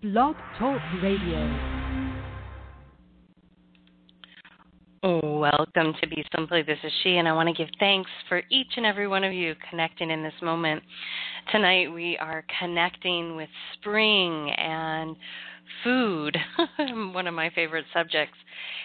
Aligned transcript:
Blog 0.00 0.36
Talk 0.56 0.80
Radio. 1.02 1.77
Welcome 5.00 5.94
to 6.00 6.08
Be 6.08 6.24
Simply. 6.34 6.62
This 6.62 6.78
is 6.82 6.90
she, 7.04 7.18
and 7.18 7.28
I 7.28 7.32
want 7.32 7.48
to 7.48 7.52
give 7.52 7.72
thanks 7.78 8.10
for 8.28 8.42
each 8.50 8.72
and 8.76 8.84
every 8.84 9.06
one 9.06 9.22
of 9.22 9.32
you 9.32 9.54
connecting 9.70 10.10
in 10.10 10.24
this 10.24 10.34
moment. 10.42 10.82
Tonight 11.52 11.92
we 11.92 12.18
are 12.18 12.44
connecting 12.58 13.36
with 13.36 13.48
spring 13.74 14.50
and 14.50 15.14
food, 15.84 16.36
one 17.14 17.28
of 17.28 17.34
my 17.34 17.48
favorite 17.54 17.84
subjects. 17.94 18.36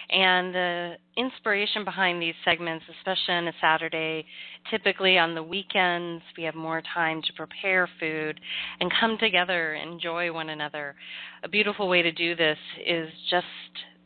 And 0.08 0.54
the 0.54 0.94
inspiration 1.16 1.84
behind 1.84 2.22
these 2.22 2.34
segments, 2.44 2.84
especially 2.98 3.34
on 3.34 3.48
a 3.48 3.52
Saturday, 3.60 4.24
typically 4.70 5.18
on 5.18 5.34
the 5.34 5.42
weekends, 5.42 6.22
we 6.36 6.44
have 6.44 6.54
more 6.54 6.80
time 6.94 7.22
to 7.22 7.32
prepare 7.32 7.88
food 7.98 8.38
and 8.78 8.92
come 9.00 9.18
together, 9.18 9.74
enjoy 9.74 10.32
one 10.32 10.50
another. 10.50 10.94
A 11.42 11.48
beautiful 11.48 11.88
way 11.88 12.02
to 12.02 12.12
do 12.12 12.36
this 12.36 12.58
is 12.86 13.08
just, 13.30 13.46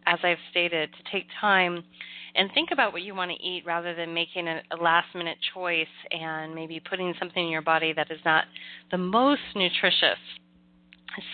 as 0.09 0.19
I've 0.23 0.39
stated, 0.51 0.91
to 0.93 1.13
take 1.13 1.27
time 1.41 1.85
and 2.35 2.51
think 2.55 2.71
about 2.73 2.93
what 2.93 3.03
you 3.03 3.15
want 3.15 3.31
to 3.31 3.47
eat 3.47 3.65
rather 3.67 3.95
than 3.95 4.15
making 4.15 4.49
a, 4.49 4.63
a 4.73 4.77
last 4.77 5.15
minute 5.15 5.39
choice 5.55 5.87
and 6.11 6.55
maybe 6.55 6.81
putting 6.81 7.15
something 7.19 7.45
in 7.45 7.51
your 7.51 7.63
body 7.63 7.93
that 7.93 8.11
is 8.11 8.21
not 8.25 8.45
the 8.91 8.99
most 8.99 9.43
nutritious. 9.55 10.19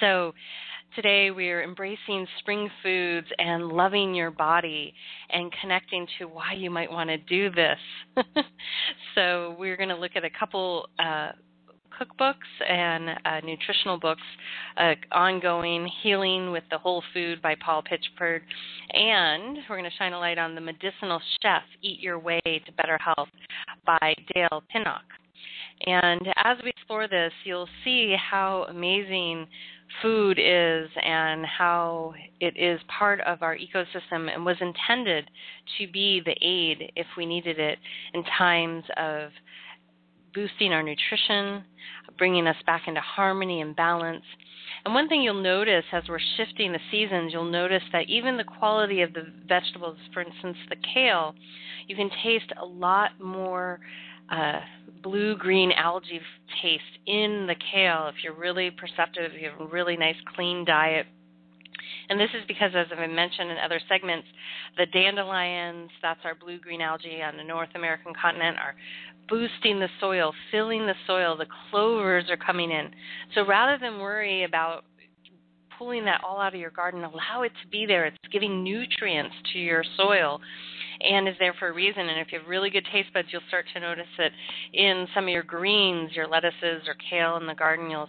So, 0.00 0.32
Today 0.94 1.32
we 1.32 1.50
are 1.50 1.60
embracing 1.60 2.24
spring 2.38 2.70
foods 2.80 3.26
and 3.40 3.66
loving 3.66 4.14
your 4.14 4.30
body 4.30 4.94
and 5.30 5.52
connecting 5.60 6.06
to 6.18 6.26
why 6.26 6.52
you 6.52 6.70
might 6.70 6.88
want 6.88 7.10
to 7.10 7.16
do 7.16 7.50
this. 7.50 7.78
so 9.16 9.56
we're 9.58 9.76
going 9.76 9.88
to 9.88 9.96
look 9.96 10.12
at 10.14 10.24
a 10.24 10.30
couple 10.30 10.88
uh, 11.00 11.32
cookbooks 12.00 12.68
and 12.68 13.10
uh, 13.24 13.40
nutritional 13.44 13.98
books, 13.98 14.22
uh, 14.76 14.94
ongoing 15.12 15.88
healing 16.02 16.50
with 16.50 16.64
the 16.70 16.78
whole 16.78 17.02
food 17.12 17.40
by 17.42 17.54
Paul 17.64 17.82
Pitchford, 17.82 18.40
and 18.92 19.58
we're 19.68 19.76
going 19.76 19.90
to 19.90 19.96
shine 19.96 20.12
a 20.12 20.18
light 20.18 20.38
on 20.38 20.54
the 20.54 20.60
medicinal 20.60 21.20
chef, 21.42 21.62
Eat 21.82 22.00
Your 22.00 22.18
Way 22.18 22.40
to 22.44 22.72
Better 22.76 22.98
Health 22.98 23.28
by 23.86 24.14
Dale 24.34 24.62
Pinnock. 24.70 25.02
And 25.86 26.28
as 26.44 26.56
we 26.62 26.70
explore 26.70 27.08
this, 27.08 27.32
you'll 27.44 27.68
see 27.84 28.14
how 28.30 28.66
amazing 28.68 29.46
food 30.02 30.38
is 30.38 30.88
and 31.02 31.44
how 31.46 32.14
it 32.40 32.56
is 32.56 32.80
part 32.98 33.20
of 33.20 33.42
our 33.42 33.56
ecosystem 33.56 34.32
and 34.32 34.44
was 34.44 34.56
intended 34.60 35.30
to 35.78 35.86
be 35.88 36.20
the 36.24 36.36
aid 36.42 36.92
if 36.96 37.06
we 37.16 37.26
needed 37.26 37.58
it 37.58 37.78
in 38.12 38.24
times 38.38 38.84
of 38.96 39.30
boosting 40.34 40.72
our 40.72 40.82
nutrition, 40.82 41.64
bringing 42.18 42.46
us 42.46 42.56
back 42.66 42.82
into 42.86 43.00
harmony 43.00 43.60
and 43.60 43.74
balance. 43.74 44.24
And 44.84 44.94
one 44.94 45.08
thing 45.08 45.22
you'll 45.22 45.42
notice 45.42 45.84
as 45.92 46.04
we're 46.08 46.18
shifting 46.36 46.72
the 46.72 46.78
seasons, 46.90 47.32
you'll 47.32 47.50
notice 47.50 47.82
that 47.92 48.08
even 48.08 48.36
the 48.36 48.44
quality 48.44 49.00
of 49.02 49.14
the 49.14 49.26
vegetables, 49.48 49.96
for 50.12 50.22
instance, 50.22 50.56
the 50.68 50.76
kale, 50.92 51.34
you 51.86 51.96
can 51.96 52.10
taste 52.22 52.52
a 52.60 52.64
lot 52.64 53.10
more 53.20 53.80
uh, 54.30 54.60
blue 55.02 55.36
green 55.36 55.72
algae 55.72 56.20
taste 56.62 56.82
in 57.06 57.46
the 57.46 57.56
kale 57.72 58.08
if 58.08 58.22
you're 58.22 58.34
really 58.34 58.70
perceptive, 58.70 59.32
if 59.32 59.40
you 59.40 59.50
have 59.50 59.60
a 59.60 59.70
really 59.70 59.96
nice 59.96 60.16
clean 60.34 60.64
diet. 60.64 61.06
And 62.08 62.20
this 62.20 62.30
is 62.34 62.42
because, 62.46 62.70
as 62.74 62.86
I've 62.92 63.10
mentioned 63.10 63.50
in 63.50 63.56
other 63.58 63.80
segments, 63.88 64.26
the 64.76 64.86
dandelions, 64.86 65.90
that's 66.02 66.20
our 66.24 66.34
blue 66.34 66.58
green 66.58 66.80
algae 66.80 67.22
on 67.22 67.36
the 67.36 67.44
North 67.44 67.70
American 67.74 68.12
continent, 68.20 68.58
are 68.58 68.74
boosting 69.28 69.80
the 69.80 69.88
soil, 70.00 70.32
filling 70.50 70.86
the 70.86 70.94
soil. 71.06 71.36
The 71.36 71.46
clovers 71.70 72.24
are 72.30 72.36
coming 72.36 72.70
in. 72.70 72.90
So 73.34 73.46
rather 73.46 73.78
than 73.78 73.98
worry 73.98 74.44
about 74.44 74.84
pulling 75.78 76.04
that 76.04 76.20
all 76.24 76.40
out 76.40 76.54
of 76.54 76.60
your 76.60 76.70
garden, 76.70 77.04
allow 77.04 77.42
it 77.42 77.52
to 77.62 77.68
be 77.68 77.86
there. 77.86 78.06
It's 78.06 78.16
giving 78.32 78.62
nutrients 78.62 79.34
to 79.52 79.58
your 79.58 79.84
soil 79.96 80.40
and 81.00 81.28
is 81.28 81.34
there 81.38 81.54
for 81.58 81.68
a 81.68 81.72
reason. 81.72 82.08
And 82.08 82.20
if 82.20 82.32
you 82.32 82.38
have 82.38 82.48
really 82.48 82.70
good 82.70 82.86
taste 82.92 83.12
buds, 83.12 83.28
you'll 83.30 83.42
start 83.48 83.66
to 83.74 83.80
notice 83.80 84.06
it 84.18 84.32
in 84.72 85.06
some 85.14 85.24
of 85.24 85.30
your 85.30 85.42
greens, 85.42 86.12
your 86.14 86.28
lettuces 86.28 86.82
or 86.86 86.94
kale 87.10 87.36
in 87.36 87.46
the 87.46 87.54
garden. 87.54 87.90
You'll 87.90 88.08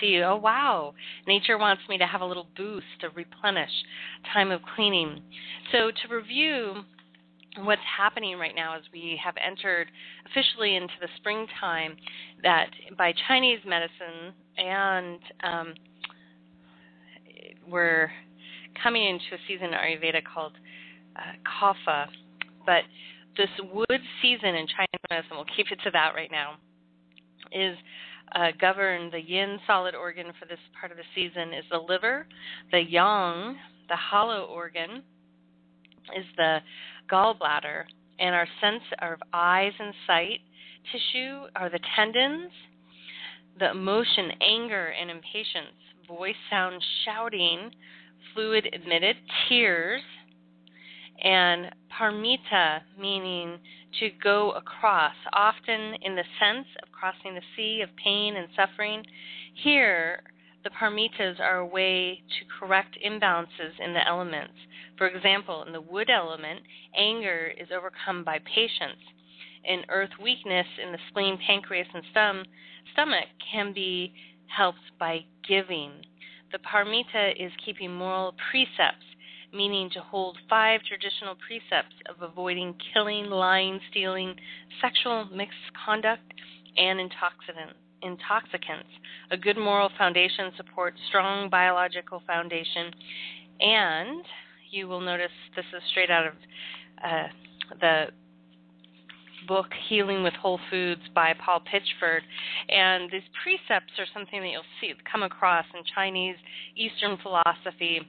see, 0.00 0.20
oh 0.22 0.36
wow, 0.36 0.94
nature 1.26 1.58
wants 1.58 1.82
me 1.88 1.98
to 1.98 2.06
have 2.06 2.20
a 2.20 2.26
little 2.26 2.48
boost 2.56 2.86
to 3.00 3.08
replenish, 3.10 3.70
time 4.32 4.50
of 4.50 4.60
cleaning. 4.74 5.22
So 5.72 5.90
to 5.90 6.14
review 6.14 6.82
what's 7.62 7.82
happening 7.96 8.38
right 8.38 8.54
now 8.54 8.76
is 8.76 8.82
we 8.92 9.18
have 9.22 9.34
entered 9.44 9.88
officially 10.26 10.76
into 10.76 10.94
the 11.00 11.08
springtime 11.16 11.96
that 12.42 12.68
by 12.96 13.12
Chinese 13.28 13.60
medicine 13.66 14.34
and 14.58 15.18
um, 15.42 15.74
we're 17.68 18.10
coming 18.82 19.04
into 19.04 19.24
a 19.34 19.38
season 19.48 19.68
in 19.68 19.72
Ayurveda 19.72 20.22
called 20.32 20.52
uh, 21.16 21.32
Kapha, 21.60 22.06
but 22.64 22.82
this 23.36 23.48
wood 23.72 24.00
season 24.22 24.54
in 24.54 24.66
Chinese 24.66 25.04
medicine, 25.10 25.36
we'll 25.36 25.46
keep 25.56 25.70
it 25.70 25.78
to 25.84 25.90
that 25.92 26.12
right 26.14 26.30
now, 26.30 26.54
is 27.52 27.76
uh, 28.34 28.48
govern 28.60 29.10
the 29.10 29.20
yin 29.20 29.58
solid 29.66 29.94
organ 29.94 30.26
for 30.38 30.46
this 30.46 30.58
part 30.78 30.90
of 30.90 30.98
the 30.98 31.04
season 31.14 31.52
is 31.52 31.64
the 31.70 31.78
liver, 31.78 32.26
the 32.72 32.80
yang, 32.80 33.56
the 33.88 33.96
hollow 33.96 34.44
organ, 34.44 35.02
is 36.16 36.24
the 36.36 36.58
gallbladder, 37.10 37.84
and 38.18 38.34
our 38.34 38.48
sense 38.60 38.82
of 39.00 39.18
eyes 39.32 39.72
and 39.78 39.94
sight 40.06 40.40
tissue 40.92 41.46
are 41.56 41.70
the 41.70 41.80
tendons, 41.96 42.50
the 43.58 43.70
emotion, 43.70 44.30
anger, 44.40 44.86
and 44.86 45.10
impatience, 45.10 45.76
voice, 46.06 46.34
sound, 46.50 46.82
shouting, 47.04 47.70
fluid 48.34 48.68
emitted, 48.72 49.16
tears, 49.48 50.02
and 51.22 51.74
paramita, 51.98 52.80
meaning 52.98 53.58
to 54.00 54.10
go 54.22 54.52
across, 54.52 55.14
often 55.32 55.94
in 56.02 56.14
the 56.14 56.24
sense 56.38 56.66
of 56.82 56.92
crossing 56.92 57.34
the 57.34 57.40
sea 57.56 57.80
of 57.80 57.88
pain 57.96 58.36
and 58.36 58.48
suffering. 58.54 59.02
Here, 59.54 60.22
the 60.64 60.70
paramitas 60.70 61.40
are 61.40 61.58
a 61.58 61.66
way 61.66 62.22
to 62.28 62.58
correct 62.58 62.98
imbalances 63.04 63.78
in 63.82 63.94
the 63.94 64.06
elements. 64.06 64.54
For 64.98 65.06
example, 65.08 65.62
in 65.64 65.72
the 65.72 65.80
wood 65.80 66.10
element, 66.10 66.60
anger 66.96 67.52
is 67.58 67.68
overcome 67.76 68.24
by 68.24 68.38
patience. 68.40 69.00
In 69.64 69.84
earth, 69.88 70.10
weakness 70.22 70.66
in 70.82 70.92
the 70.92 70.98
spleen, 71.08 71.38
pancreas, 71.46 71.88
and 71.92 72.04
stom- 72.10 72.46
stomach 72.92 73.28
can 73.52 73.72
be 73.72 74.14
helped 74.46 74.78
by 74.98 75.24
giving. 75.46 75.92
The 76.52 76.58
paramita 76.58 77.32
is 77.44 77.52
keeping 77.64 77.92
moral 77.92 78.34
precepts 78.50 79.04
meaning 79.52 79.90
to 79.90 80.00
hold 80.00 80.36
five 80.48 80.80
traditional 80.82 81.36
precepts 81.46 81.94
of 82.08 82.22
avoiding 82.22 82.74
killing, 82.92 83.26
lying, 83.26 83.80
stealing, 83.90 84.34
sexual 84.80 85.26
misconduct, 85.26 86.32
and 86.76 87.00
intoxicants. 87.00 88.90
A 89.30 89.36
good 89.36 89.56
moral 89.56 89.90
foundation 89.96 90.52
supports 90.56 90.98
strong 91.08 91.48
biological 91.48 92.22
foundation, 92.26 92.92
and 93.60 94.24
you 94.70 94.88
will 94.88 95.00
notice 95.00 95.30
this 95.54 95.64
is 95.76 95.82
straight 95.90 96.10
out 96.10 96.26
of 96.26 96.32
uh, 97.04 97.28
the 97.80 98.04
book 99.46 99.66
Healing 99.88 100.22
with 100.22 100.34
Whole 100.34 100.60
Foods 100.70 101.02
by 101.14 101.34
Paul 101.44 101.60
Pitchford. 101.60 102.20
And 102.68 103.10
these 103.10 103.22
precepts 103.42 103.92
are 103.98 104.06
something 104.12 104.40
that 104.40 104.48
you'll 104.48 104.62
see 104.80 104.92
come 105.10 105.22
across 105.22 105.64
in 105.74 105.82
Chinese 105.94 106.36
Eastern 106.76 107.16
philosophy 107.22 108.00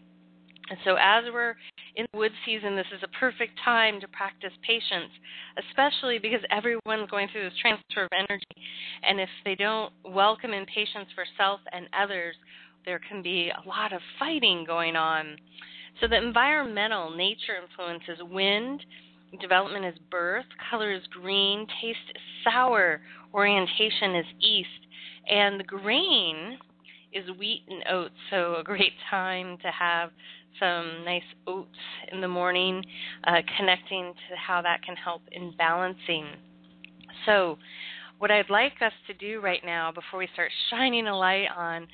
and 0.70 0.78
so, 0.84 0.96
as 1.00 1.24
we're 1.32 1.56
in 1.96 2.06
the 2.12 2.18
wood 2.18 2.32
season, 2.46 2.76
this 2.76 2.88
is 2.94 3.02
a 3.04 3.08
perfect 3.20 3.58
time 3.64 4.02
to 4.02 4.08
practice 4.08 4.52
patience, 4.66 5.12
especially 5.58 6.20
because 6.20 6.42
everyone's 6.52 7.10
going 7.10 7.30
through 7.32 7.44
this 7.44 7.58
transfer 7.62 8.04
of 8.04 8.10
energy. 8.12 8.44
And 9.04 9.20
if 9.20 9.30
they 9.46 9.56
don't 9.56 9.94
welcome 10.04 10.52
in 10.52 10.66
patience 10.66 11.08
for 11.16 11.26
self 11.38 11.62
and 11.72 11.88
others, 11.98 12.36
there 12.86 13.00
can 13.00 13.22
be 13.22 13.50
a 13.50 13.68
lot 13.68 13.94
of 13.94 14.02
fighting 14.20 14.66
going 14.66 14.96
on. 14.96 15.38
So, 16.00 16.08
the 16.08 16.18
environmental 16.18 17.16
nature 17.16 17.56
influences 17.62 18.24
wind, 18.30 18.86
development 19.42 19.86
is 19.86 19.96
birth, 20.12 20.46
color 20.70 20.92
is 20.92 21.02
green, 21.08 21.66
taste 21.82 21.98
is 22.14 22.22
sour, 22.44 23.02
orientation 23.34 24.16
is 24.16 24.26
east, 24.40 24.70
and 25.30 25.60
the 25.60 25.64
grain 25.64 26.60
is 27.14 27.26
wheat 27.38 27.64
and 27.68 27.84
oats. 27.90 28.14
So, 28.30 28.58
a 28.60 28.64
great 28.64 28.94
time 29.10 29.58
to 29.64 29.72
have 29.72 30.12
some 30.60 31.04
nice 31.04 31.22
oats 31.48 31.78
in 32.12 32.22
the 32.22 32.28
morning, 32.28 32.84
uh, 33.26 33.42
connecting 33.58 34.14
to 34.14 34.36
how 34.36 34.62
that 34.62 34.84
can 34.84 34.96
help 34.96 35.22
in 35.32 35.54
balancing. 35.58 36.28
So, 37.26 37.58
what 38.20 38.32
I'd 38.32 38.50
like 38.50 38.74
us 38.82 38.94
to 39.08 39.14
do 39.14 39.42
right 39.42 39.62
now, 39.64 39.92
before 39.92 40.20
we 40.20 40.28
start 40.34 40.52
shining 40.70 41.08
a 41.08 41.16
light 41.16 41.48
on 41.56 41.88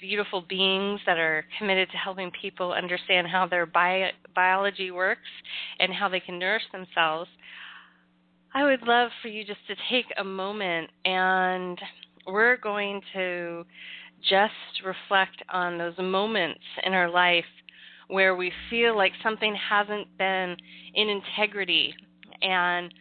beautiful 0.00 0.42
beings 0.48 1.00
that 1.06 1.18
are 1.18 1.44
committed 1.58 1.90
to 1.90 1.96
helping 1.96 2.30
people 2.40 2.72
understand 2.72 3.28
how 3.28 3.46
their 3.46 3.66
bio- 3.66 4.10
biology 4.34 4.90
works 4.90 5.28
and 5.78 5.92
how 5.92 6.08
they 6.08 6.20
can 6.20 6.38
nourish 6.38 6.62
themselves, 6.72 7.28
I 8.54 8.64
would 8.64 8.82
love 8.82 9.10
for 9.22 9.28
you 9.28 9.44
just 9.44 9.60
to 9.68 9.74
take 9.90 10.06
a 10.18 10.24
moment 10.24 10.90
and 11.04 11.78
we're 12.26 12.56
going 12.56 13.00
to 13.12 13.64
just 14.28 14.84
reflect 14.84 15.42
on 15.50 15.78
those 15.78 15.96
moments 15.98 16.60
in 16.84 16.92
our 16.92 17.08
life 17.08 17.44
where 18.08 18.34
we 18.34 18.52
feel 18.68 18.96
like 18.96 19.12
something 19.22 19.54
hasn't 19.54 20.18
been 20.18 20.56
in 20.94 21.08
integrity 21.08 21.94
and 22.42 22.92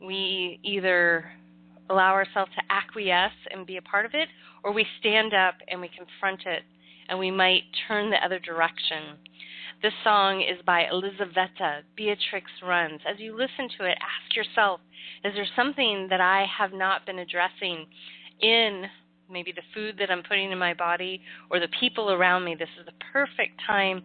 we 0.00 0.58
either 0.62 1.30
allow 1.90 2.12
ourselves 2.12 2.50
to 2.54 2.62
acquiesce 2.70 3.32
and 3.52 3.66
be 3.66 3.76
a 3.76 3.82
part 3.82 4.06
of 4.06 4.12
it 4.14 4.28
or 4.62 4.72
we 4.72 4.86
stand 5.00 5.34
up 5.34 5.54
and 5.68 5.80
we 5.80 5.88
confront 5.88 6.40
it 6.46 6.62
and 7.08 7.18
we 7.18 7.30
might 7.30 7.62
turn 7.86 8.10
the 8.10 8.24
other 8.24 8.38
direction. 8.38 9.18
This 9.82 9.92
song 10.02 10.40
is 10.40 10.62
by 10.64 10.86
Elizaveta, 10.90 11.82
Beatrix 11.96 12.50
Runs. 12.66 13.00
As 13.06 13.18
you 13.18 13.32
listen 13.32 13.68
to 13.78 13.84
it, 13.84 13.98
ask 14.00 14.34
yourself 14.34 14.80
is 15.24 15.32
there 15.34 15.46
something 15.56 16.06
that 16.10 16.20
I 16.20 16.46
have 16.58 16.72
not 16.72 17.06
been 17.06 17.18
addressing 17.18 17.86
in 18.40 18.84
maybe 19.30 19.52
the 19.52 19.62
food 19.74 19.96
that 19.98 20.10
I'm 20.10 20.22
putting 20.22 20.52
in 20.52 20.58
my 20.58 20.74
body 20.74 21.20
or 21.50 21.60
the 21.60 21.68
people 21.80 22.10
around 22.10 22.44
me? 22.44 22.54
This 22.54 22.68
is 22.78 22.86
the 22.86 22.92
perfect 23.12 23.60
time 23.66 24.02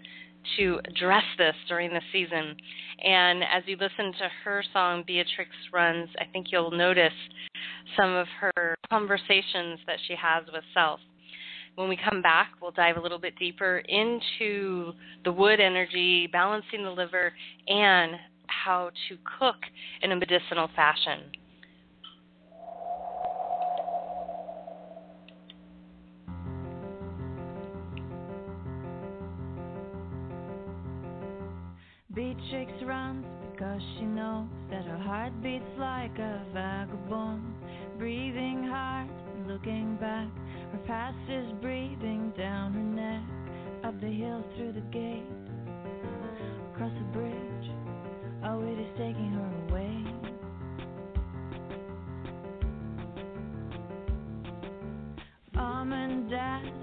to 0.57 0.79
address 0.85 1.23
this 1.37 1.55
during 1.67 1.91
the 1.91 2.01
season. 2.11 2.55
And 3.03 3.43
as 3.43 3.63
you 3.65 3.77
listen 3.77 4.13
to 4.19 4.29
her 4.43 4.63
song, 4.73 5.03
Beatrix 5.05 5.51
Runs, 5.71 6.09
I 6.19 6.25
think 6.31 6.47
you'll 6.51 6.71
notice 6.71 7.13
some 7.97 8.13
of 8.13 8.27
her 8.39 8.75
conversations 8.89 9.79
that 9.87 9.97
she 10.07 10.15
has 10.15 10.45
with 10.51 10.63
self. 10.73 10.99
When 11.75 11.87
we 11.87 11.97
come 11.97 12.21
back, 12.21 12.53
we'll 12.61 12.71
dive 12.71 12.97
a 12.97 13.01
little 13.01 13.19
bit 13.19 13.37
deeper 13.37 13.79
into 13.87 14.93
the 15.23 15.31
wood 15.31 15.59
energy, 15.59 16.27
balancing 16.27 16.83
the 16.83 16.91
liver, 16.91 17.31
and 17.67 18.13
how 18.47 18.91
to 19.07 19.17
cook 19.39 19.55
in 20.01 20.11
a 20.11 20.15
medicinal 20.15 20.69
fashion. 20.75 21.21
Beatrix 32.11 32.71
runs 32.85 33.23
because 33.51 33.79
she 33.95 34.05
knows 34.05 34.47
that 34.71 34.83
her 34.83 34.97
heart 34.97 35.31
beats 35.43 35.63
like 35.77 36.17
a 36.17 36.43
vagabond, 36.51 37.43
breathing 37.99 38.63
hard, 38.67 39.11
looking 39.47 39.95
back. 40.01 40.27
Her 40.71 40.79
past 40.87 41.17
is 41.29 41.45
breathing 41.61 42.33
down 42.35 42.73
her 42.73 42.79
neck, 42.79 43.21
up 43.83 44.01
the 44.01 44.07
hill 44.07 44.43
through 44.55 44.73
the 44.73 44.81
gate, 44.91 45.23
across 46.73 46.91
the 46.97 47.05
bridge. 47.13 47.71
Oh, 48.43 48.63
it 48.63 48.79
is 48.79 48.89
taking 48.97 49.31
her 49.31 49.51
away. 49.69 50.03
Mom 55.53 55.93
and 55.93 56.27
Dad 56.27 56.78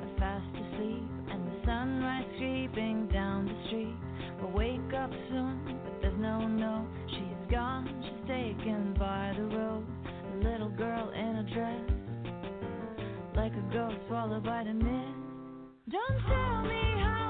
up 5.07 5.13
soon, 5.29 5.79
but 5.85 6.03
there's 6.03 6.19
no 6.19 6.49
no. 6.49 6.85
She's 7.09 7.51
gone, 7.51 7.87
she's 8.03 8.27
taken 8.27 8.95
by 8.99 9.33
the 9.37 9.45
road. 9.57 9.87
A 10.35 10.37
little 10.39 10.71
girl 10.71 11.11
in 11.11 11.37
a 11.37 11.55
dress, 11.55 11.81
like 13.37 13.53
a 13.53 13.73
ghost 13.73 13.97
swallowed 14.09 14.45
by 14.45 14.65
the 14.65 14.75
mist. 14.75 15.19
Don't 15.89 16.19
tell 16.27 16.63
me 16.63 16.83
how 17.03 17.26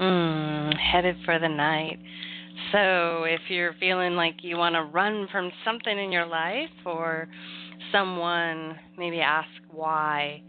Mm, 0.00 0.76
headed 0.76 1.16
for 1.24 1.38
the 1.38 1.48
night. 1.48 1.98
So, 2.72 3.22
if 3.24 3.40
you're 3.48 3.74
feeling 3.78 4.14
like 4.14 4.42
you 4.42 4.56
want 4.56 4.74
to 4.74 4.82
run 4.82 5.28
from 5.30 5.52
something 5.64 5.96
in 5.96 6.10
your 6.10 6.26
life 6.26 6.70
or 6.84 7.28
someone, 7.92 8.76
maybe 8.98 9.20
ask 9.20 9.48
why. 9.70 10.42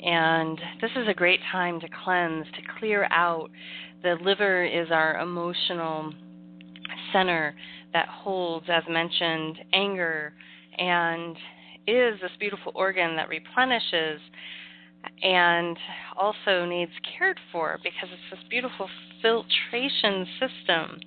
And 0.00 0.60
this 0.82 0.90
is 0.96 1.08
a 1.08 1.14
great 1.14 1.40
time 1.50 1.80
to 1.80 1.88
cleanse, 2.04 2.44
to 2.46 2.78
clear 2.78 3.08
out. 3.10 3.50
The 4.02 4.16
liver 4.22 4.64
is 4.64 4.88
our 4.90 5.18
emotional 5.18 6.12
center 7.12 7.54
that 7.94 8.08
holds, 8.08 8.66
as 8.68 8.82
mentioned, 8.88 9.58
anger 9.72 10.34
and 10.76 11.36
is 11.86 12.20
this 12.20 12.30
beautiful 12.38 12.72
organ 12.74 13.16
that 13.16 13.28
replenishes 13.28 14.20
and 15.22 15.76
also 16.16 16.64
needs 16.64 16.92
cared 17.18 17.38
for 17.50 17.78
because 17.82 18.08
it's 18.12 18.30
this 18.30 18.48
beautiful 18.48 18.88
filtration 19.20 20.26
system. 20.38 21.00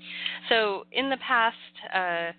So, 0.50 0.86
in 0.92 1.10
the 1.10 1.18
past 1.18 1.56
uh, 1.94 2.32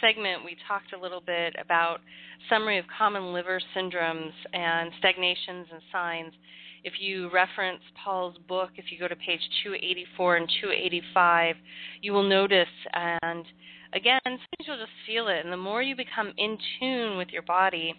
segment, 0.00 0.44
we 0.44 0.56
talked 0.68 0.92
a 0.92 1.00
little 1.00 1.22
bit 1.24 1.54
about 1.62 2.00
summary 2.48 2.78
of 2.78 2.84
common 2.96 3.32
liver 3.32 3.60
syndromes 3.76 4.32
and 4.52 4.90
stagnations 4.98 5.66
and 5.72 5.80
signs. 5.92 6.32
If 6.82 6.94
you 6.98 7.30
reference 7.30 7.82
Paul's 8.02 8.36
book, 8.48 8.70
if 8.76 8.86
you 8.90 8.98
go 8.98 9.06
to 9.06 9.16
page 9.16 9.40
284 9.64 10.36
and 10.36 10.48
285, 10.60 11.56
you 12.00 12.12
will 12.12 12.28
notice 12.28 12.66
and 12.94 13.44
again, 13.92 14.20
sometimes 14.24 14.66
you'll 14.66 14.78
just 14.78 14.90
feel 15.06 15.28
it. 15.28 15.44
And 15.44 15.52
the 15.52 15.56
more 15.56 15.82
you 15.82 15.96
become 15.96 16.32
in 16.36 16.58
tune 16.78 17.16
with 17.16 17.28
your 17.30 17.42
body, 17.42 17.94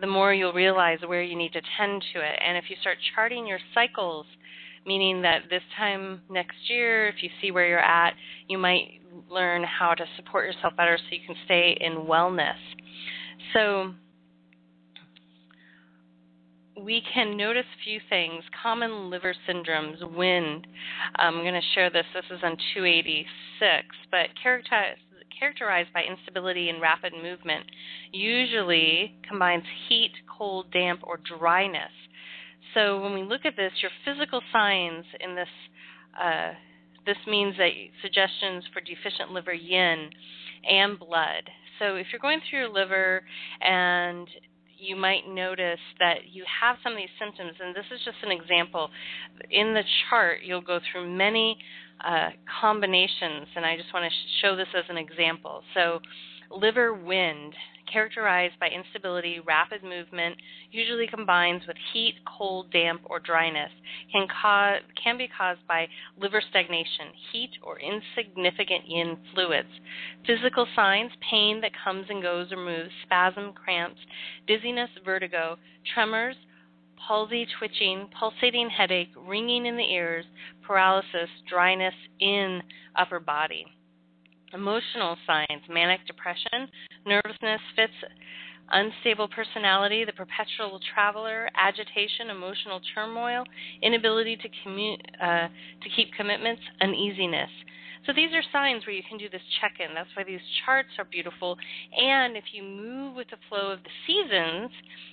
the 0.00 0.06
more 0.06 0.32
you'll 0.32 0.52
realize 0.52 0.98
where 1.06 1.22
you 1.22 1.36
need 1.36 1.52
to 1.52 1.60
tend 1.78 2.04
to 2.14 2.20
it. 2.20 2.38
And 2.44 2.56
if 2.56 2.64
you 2.68 2.76
start 2.80 2.96
charting 3.14 3.46
your 3.46 3.58
cycles, 3.74 4.26
meaning 4.86 5.22
that 5.22 5.42
this 5.50 5.62
time 5.76 6.22
next 6.30 6.56
year, 6.68 7.08
if 7.08 7.16
you 7.22 7.28
see 7.40 7.50
where 7.50 7.68
you're 7.68 7.78
at, 7.78 8.14
you 8.48 8.58
might 8.58 9.00
learn 9.30 9.64
how 9.64 9.94
to 9.94 10.04
support 10.16 10.46
yourself 10.46 10.74
better 10.76 10.96
so 10.96 11.04
you 11.14 11.26
can 11.26 11.36
stay 11.44 11.76
in 11.80 12.06
wellness. 12.06 12.56
So, 13.52 13.94
we 16.80 17.02
can 17.12 17.36
notice 17.36 17.66
a 17.66 17.84
few 17.84 18.00
things. 18.08 18.42
Common 18.62 19.10
liver 19.10 19.34
syndromes, 19.48 20.16
wind. 20.16 20.66
I'm 21.16 21.34
going 21.34 21.54
to 21.54 21.60
share 21.74 21.90
this. 21.90 22.06
This 22.14 22.24
is 22.30 22.42
on 22.42 22.56
286, 22.74 23.26
but 24.10 24.28
characterized 24.42 25.00
characterized 25.38 25.92
by 25.92 26.02
instability 26.04 26.68
and 26.68 26.80
rapid 26.80 27.12
movement, 27.20 27.64
usually 28.12 29.12
combines 29.28 29.64
heat, 29.88 30.12
cold, 30.38 30.66
damp, 30.72 31.00
or 31.02 31.18
dryness. 31.36 31.90
So 32.74 33.02
when 33.02 33.12
we 33.12 33.24
look 33.24 33.44
at 33.44 33.56
this, 33.56 33.72
your 33.82 33.90
physical 34.04 34.40
signs 34.52 35.04
in 35.18 35.34
this 35.34 35.48
uh, 36.22 36.52
this 37.04 37.16
means 37.26 37.56
that 37.56 37.70
suggestions 38.00 38.64
for 38.72 38.80
deficient 38.80 39.32
liver 39.32 39.52
yin 39.52 40.10
and 40.68 40.98
blood. 40.98 41.50
So 41.78 41.96
if 41.96 42.06
you're 42.12 42.20
going 42.20 42.40
through 42.48 42.60
your 42.60 42.68
liver 42.68 43.22
and 43.60 44.28
you 44.82 44.96
might 44.96 45.28
notice 45.28 45.80
that 46.00 46.32
you 46.32 46.44
have 46.60 46.76
some 46.82 46.92
of 46.92 46.98
these 46.98 47.14
symptoms, 47.18 47.52
and 47.62 47.74
this 47.74 47.84
is 47.94 48.00
just 48.04 48.18
an 48.22 48.32
example. 48.32 48.90
In 49.50 49.74
the 49.74 49.82
chart, 50.10 50.38
you'll 50.44 50.60
go 50.60 50.80
through 50.90 51.08
many 51.08 51.56
uh, 52.04 52.30
combinations, 52.60 53.46
and 53.54 53.64
I 53.64 53.76
just 53.76 53.94
want 53.94 54.04
to 54.04 54.10
sh- 54.10 54.42
show 54.42 54.56
this 54.56 54.68
as 54.76 54.84
an 54.88 54.96
example. 54.98 55.62
So, 55.74 56.00
liver 56.50 56.92
wind, 56.92 57.54
characterized 57.92 58.58
by 58.58 58.68
instability, 58.68 59.40
rapid 59.46 59.82
movement, 59.82 60.36
usually 60.70 61.06
combines 61.06 61.62
with 61.66 61.76
heat, 61.92 62.14
cold, 62.26 62.72
damp, 62.72 63.02
or 63.04 63.20
dryness, 63.20 63.70
can, 64.10 64.26
cause, 64.28 64.80
can 65.02 65.18
be 65.18 65.28
caused 65.28 65.66
by 65.66 65.86
liver 66.18 66.42
stagnation, 66.50 67.08
heat, 67.32 67.50
or 67.62 67.78
insignificant 67.78 68.88
yin 68.88 69.16
fluids. 69.34 69.68
Physical 70.26 70.66
signs 70.74 71.12
pain 71.30 71.60
that 71.60 71.72
comes 71.84 72.06
and 72.08 72.22
goes 72.22 72.52
or 72.52 72.56
moves, 72.56 72.90
spasm, 73.04 73.52
cramps, 73.52 74.00
dizziness, 74.46 74.90
vertigo, 75.04 75.56
tremors, 75.94 76.36
palsy, 77.06 77.46
twitching, 77.58 78.08
pulsating 78.18 78.70
headache, 78.70 79.10
ringing 79.26 79.66
in 79.66 79.76
the 79.76 79.92
ears, 79.92 80.24
paralysis, 80.62 81.28
dryness 81.48 81.94
in 82.20 82.62
upper 82.96 83.20
body. 83.20 83.66
Emotional 84.54 85.16
signs 85.26 85.62
manic 85.68 86.06
depression, 86.06 86.68
nervousness, 87.06 87.60
fits, 87.74 87.92
unstable 88.70 89.28
personality, 89.28 90.04
the 90.04 90.12
perpetual 90.12 90.80
traveler, 90.94 91.48
agitation, 91.56 92.30
emotional 92.30 92.80
turmoil, 92.94 93.44
inability 93.82 94.36
to, 94.36 94.48
commu- 94.48 94.98
uh, 95.20 95.48
to 95.82 95.88
keep 95.96 96.12
commitments, 96.14 96.62
uneasiness. 96.80 97.50
So 98.06 98.12
these 98.12 98.32
are 98.32 98.42
signs 98.52 98.84
where 98.84 98.96
you 98.96 99.02
can 99.08 99.16
do 99.16 99.28
this 99.28 99.42
check 99.60 99.74
in. 99.78 99.94
That's 99.94 100.08
why 100.16 100.24
these 100.24 100.40
charts 100.64 100.88
are 100.98 101.04
beautiful. 101.04 101.56
And 101.96 102.36
if 102.36 102.44
you 102.52 102.62
move 102.64 103.14
with 103.14 103.30
the 103.30 103.36
flow 103.48 103.70
of 103.70 103.78
the 103.84 103.94
seasons, 104.06 104.72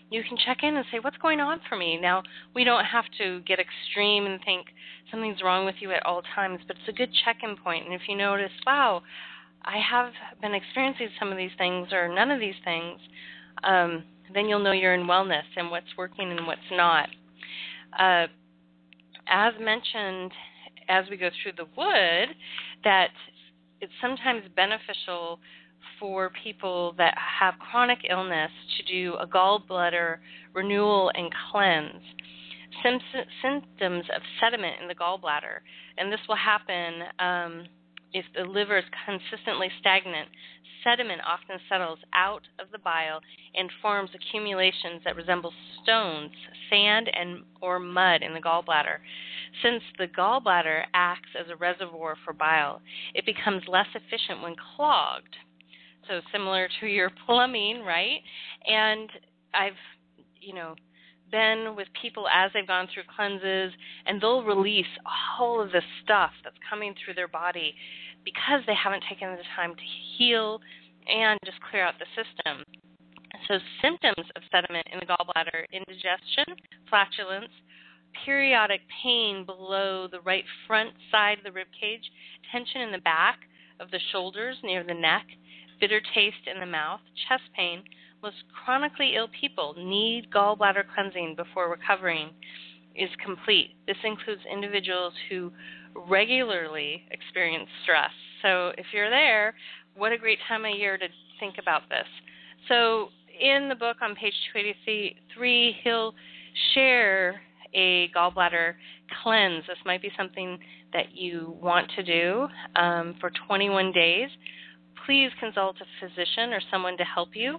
you 0.10 0.24
can 0.24 0.38
check 0.43 0.63
in 0.63 0.75
and 0.75 0.86
say, 0.91 0.98
What's 1.00 1.17
going 1.17 1.39
on 1.39 1.62
for 1.69 1.75
me? 1.75 2.00
Now, 2.01 2.24
we 2.55 2.63
don't 2.63 2.86
have 2.86 3.05
to 3.19 3.41
get 3.41 3.60
extreme 3.60 4.25
and 4.25 4.39
think 4.43 4.67
something's 5.12 5.43
wrong 5.43 5.65
with 5.65 5.75
you 5.79 5.91
at 5.91 6.03
all 6.03 6.24
times, 6.34 6.62
but 6.65 6.77
it's 6.77 6.89
a 6.89 6.98
good 6.98 7.12
check 7.25 7.38
in 7.43 7.55
point. 7.58 7.86
And 7.86 7.93
if 7.93 8.01
you 8.08 8.17
notice, 8.17 8.51
wow, 8.65 9.03
I 9.63 9.77
have 9.77 10.11
been 10.41 10.53
experiencing 10.53 11.09
some 11.19 11.31
of 11.31 11.37
these 11.37 11.51
things 11.57 11.89
or 11.91 12.13
none 12.13 12.31
of 12.31 12.39
these 12.39 12.55
things, 12.63 12.99
um, 13.63 14.03
then 14.33 14.47
you'll 14.47 14.63
know 14.63 14.71
you're 14.71 14.93
in 14.93 15.07
wellness 15.07 15.43
and 15.55 15.69
what's 15.69 15.97
working 15.97 16.31
and 16.31 16.47
what's 16.47 16.61
not. 16.71 17.09
Uh, 17.97 18.27
as 19.27 19.53
mentioned 19.59 20.31
as 20.87 21.05
we 21.09 21.17
go 21.17 21.29
through 21.41 21.51
the 21.57 21.69
wood 21.77 22.35
that 22.83 23.09
it's 23.81 23.91
sometimes 24.01 24.43
beneficial 24.55 25.39
for 25.99 26.31
people 26.43 26.93
that 26.97 27.15
have 27.17 27.53
chronic 27.59 27.99
illness 28.09 28.51
to 28.77 28.83
do 28.91 29.15
a 29.15 29.27
gallbladder 29.27 30.17
renewal 30.53 31.11
and 31.13 31.33
cleanse. 31.51 32.01
symptoms 33.41 34.05
of 34.15 34.21
sediment 34.39 34.75
in 34.81 34.87
the 34.87 34.95
gallbladder, 34.95 35.59
and 35.97 36.11
this 36.11 36.19
will 36.27 36.35
happen 36.35 37.03
um, 37.19 37.65
if 38.13 38.25
the 38.35 38.43
liver 38.43 38.77
is 38.77 38.85
consistently 39.05 39.69
stagnant. 39.79 40.29
Sediment 40.83 41.21
often 41.27 41.59
settles 41.67 41.99
out 42.13 42.43
of 42.57 42.71
the 42.71 42.79
bile 42.79 43.19
and 43.53 43.69
forms 43.81 44.11
accumulations 44.15 45.01
that 45.03 45.15
resemble 45.15 45.51
stones, 45.83 46.31
sand, 46.69 47.09
and 47.13 47.43
or 47.61 47.79
mud 47.79 48.21
in 48.23 48.33
the 48.33 48.39
gallbladder. 48.39 48.99
Since 49.61 49.83
the 49.97 50.07
gallbladder 50.07 50.83
acts 50.93 51.29
as 51.37 51.47
a 51.49 51.55
reservoir 51.55 52.15
for 52.23 52.33
bile, 52.33 52.81
it 53.13 53.25
becomes 53.25 53.63
less 53.67 53.87
efficient 53.93 54.41
when 54.41 54.55
clogged. 54.75 55.35
So 56.07 56.21
similar 56.31 56.69
to 56.79 56.87
your 56.87 57.11
plumbing, 57.25 57.83
right? 57.83 58.21
And 58.65 59.09
I've, 59.53 59.73
you 60.39 60.53
know, 60.53 60.75
been 61.31 61.75
with 61.75 61.88
people 62.01 62.27
as 62.27 62.51
they've 62.53 62.67
gone 62.67 62.88
through 62.93 63.03
cleanses, 63.15 63.74
and 64.05 64.21
they'll 64.21 64.43
release 64.43 64.89
all 65.39 65.62
of 65.62 65.71
the 65.71 65.81
stuff 66.03 66.31
that's 66.43 66.57
coming 66.69 66.93
through 66.93 67.13
their 67.13 67.27
body 67.27 67.74
because 68.25 68.62
they 68.67 68.75
haven't 68.75 69.03
taken 69.09 69.29
the 69.31 69.43
time 69.55 69.75
to 69.75 69.81
heal 70.17 70.59
and 71.07 71.39
just 71.45 71.57
clear 71.69 71.83
out 71.83 71.95
the 72.00 72.05
system. 72.15 72.63
So, 73.48 73.57
symptoms 73.81 74.27
of 74.36 74.43
sediment 74.51 74.88
in 74.91 75.00
the 75.00 75.05
gallbladder 75.05 75.65
indigestion, 75.71 76.45
flatulence, 76.89 77.51
periodic 78.25 78.81
pain 79.03 79.45
below 79.45 80.07
the 80.07 80.21
right 80.21 80.43
front 80.67 80.91
side 81.12 81.39
of 81.39 81.43
the 81.43 81.51
rib 81.51 81.67
cage, 81.79 82.03
tension 82.51 82.81
in 82.81 82.91
the 82.91 83.00
back 83.00 83.39
of 83.79 83.91
the 83.91 84.00
shoulders 84.12 84.57
near 84.63 84.83
the 84.83 84.93
neck, 84.93 85.25
bitter 85.79 86.01
taste 86.13 86.48
in 86.53 86.59
the 86.59 86.65
mouth, 86.65 87.00
chest 87.27 87.43
pain. 87.55 87.83
Most 88.21 88.38
chronically 88.65 89.13
ill 89.15 89.29
people 89.39 89.75
need 89.77 90.29
gallbladder 90.33 90.83
cleansing 90.93 91.35
before 91.35 91.69
recovering 91.69 92.31
is 92.95 93.09
complete. 93.23 93.75
This 93.88 93.97
includes 94.03 94.41
individuals 94.51 95.13
who 95.29 95.51
regularly 95.95 97.03
experience 97.11 97.69
stress. 97.83 98.11
So 98.41 98.71
if 98.77 98.88
you're 98.93 99.09
there, 99.09 99.55
what 99.95 100.11
a 100.11 100.17
great 100.17 100.39
time 100.47 100.65
of 100.65 100.75
year 100.75 100.97
to 100.97 101.07
think 101.39 101.55
about 101.59 101.83
this. 101.89 102.07
So 102.67 103.09
in 103.39 103.69
the 103.69 103.75
book 103.75 103.97
on 104.01 104.15
page 104.15 104.33
283, 104.53 105.77
he'll 105.83 106.13
share 106.73 107.41
a 107.73 108.09
gallbladder 108.15 108.73
cleanse. 109.23 109.65
This 109.67 109.77
might 109.85 110.01
be 110.01 110.11
something 110.17 110.59
that 110.93 111.15
you 111.15 111.55
want 111.61 111.89
to 111.95 112.03
do 112.03 112.47
um, 112.75 113.15
for 113.19 113.31
21 113.47 113.91
days. 113.91 114.29
Please 115.09 115.31
consult 115.39 115.75
a 115.81 115.85
physician 115.99 116.53
or 116.53 116.61
someone 116.69 116.95
to 116.95 117.03
help 117.03 117.29
you. 117.33 117.57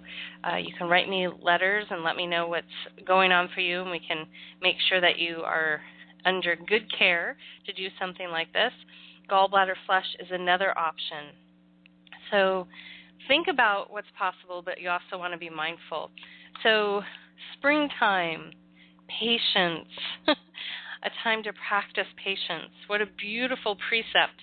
Uh, 0.49 0.55
you 0.55 0.73
can 0.79 0.89
write 0.89 1.09
me 1.09 1.27
letters 1.43 1.85
and 1.91 2.05
let 2.05 2.15
me 2.15 2.25
know 2.25 2.47
what's 2.47 2.65
going 3.05 3.33
on 3.33 3.49
for 3.53 3.59
you, 3.61 3.81
and 3.81 3.91
we 3.91 3.99
can 3.99 4.25
make 4.63 4.77
sure 4.89 5.01
that 5.01 5.19
you 5.19 5.39
are 5.39 5.81
under 6.25 6.55
good 6.55 6.87
care 6.97 7.37
to 7.67 7.73
do 7.73 7.89
something 7.99 8.29
like 8.29 8.53
this. 8.53 8.71
Gallbladder 9.29 9.75
flush 9.85 10.07
is 10.21 10.29
another 10.31 10.79
option. 10.79 11.35
So 12.31 12.69
think 13.27 13.49
about 13.49 13.91
what's 13.91 14.07
possible, 14.17 14.63
but 14.65 14.81
you 14.81 14.89
also 14.89 15.19
want 15.19 15.33
to 15.33 15.39
be 15.39 15.51
mindful. 15.51 16.13
So, 16.63 17.03
springtime, 17.59 18.53
patience, 19.09 19.89
a 20.29 21.11
time 21.25 21.43
to 21.43 21.53
practice 21.69 22.07
patience. 22.23 22.71
What 22.87 23.03
a 23.03 23.07
beautiful 23.07 23.77
precept 23.89 24.39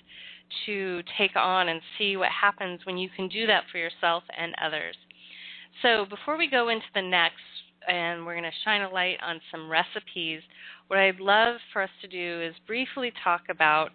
to 0.66 1.02
take 1.16 1.36
on 1.36 1.68
and 1.68 1.80
see 1.98 2.16
what 2.16 2.30
happens 2.30 2.80
when 2.84 2.96
you 2.96 3.08
can 3.14 3.28
do 3.28 3.46
that 3.46 3.64
for 3.70 3.78
yourself 3.78 4.22
and 4.36 4.54
others. 4.62 4.96
So, 5.82 6.06
before 6.08 6.36
we 6.36 6.50
go 6.50 6.68
into 6.68 6.86
the 6.94 7.02
next, 7.02 7.36
and 7.86 8.26
we're 8.26 8.34
going 8.34 8.44
to 8.44 8.50
shine 8.64 8.82
a 8.82 8.88
light 8.88 9.18
on 9.22 9.40
some 9.50 9.70
recipes, 9.70 10.40
what 10.88 10.98
I'd 10.98 11.20
love 11.20 11.56
for 11.72 11.82
us 11.82 11.90
to 12.02 12.08
do 12.08 12.42
is 12.42 12.54
briefly 12.66 13.12
talk 13.22 13.42
about 13.48 13.90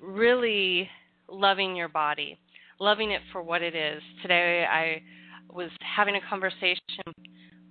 really 0.00 0.88
loving 1.28 1.76
your 1.76 1.88
body, 1.88 2.38
loving 2.80 3.12
it 3.12 3.20
for 3.30 3.42
what 3.42 3.62
it 3.62 3.74
is. 3.74 4.02
Today, 4.22 4.66
I 4.68 5.02
was 5.52 5.70
having 5.80 6.16
a 6.16 6.20
conversation 6.28 6.80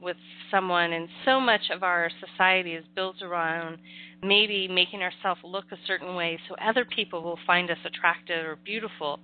with 0.01 0.17
someone, 0.49 0.93
and 0.93 1.07
so 1.25 1.39
much 1.39 1.69
of 1.73 1.83
our 1.83 2.09
society 2.19 2.73
is 2.73 2.85
built 2.95 3.21
around 3.21 3.77
maybe 4.23 4.67
making 4.67 5.01
ourselves 5.01 5.41
look 5.43 5.65
a 5.71 5.77
certain 5.87 6.15
way 6.15 6.39
so 6.47 6.55
other 6.63 6.85
people 6.85 7.23
will 7.23 7.39
find 7.47 7.71
us 7.71 7.77
attractive 7.85 8.45
or 8.45 8.55
beautiful. 8.55 9.19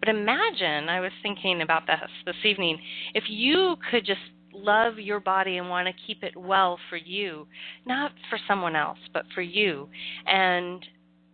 But 0.00 0.08
imagine, 0.08 0.88
I 0.88 1.00
was 1.00 1.12
thinking 1.22 1.62
about 1.62 1.86
this 1.86 2.10
this 2.26 2.44
evening, 2.44 2.78
if 3.14 3.24
you 3.28 3.76
could 3.90 4.04
just 4.04 4.20
love 4.52 4.98
your 4.98 5.20
body 5.20 5.58
and 5.58 5.68
want 5.68 5.86
to 5.86 5.94
keep 6.06 6.22
it 6.22 6.36
well 6.36 6.78
for 6.88 6.96
you, 6.96 7.46
not 7.86 8.12
for 8.28 8.38
someone 8.48 8.76
else, 8.76 8.98
but 9.12 9.24
for 9.34 9.42
you. 9.42 9.88
And 10.26 10.84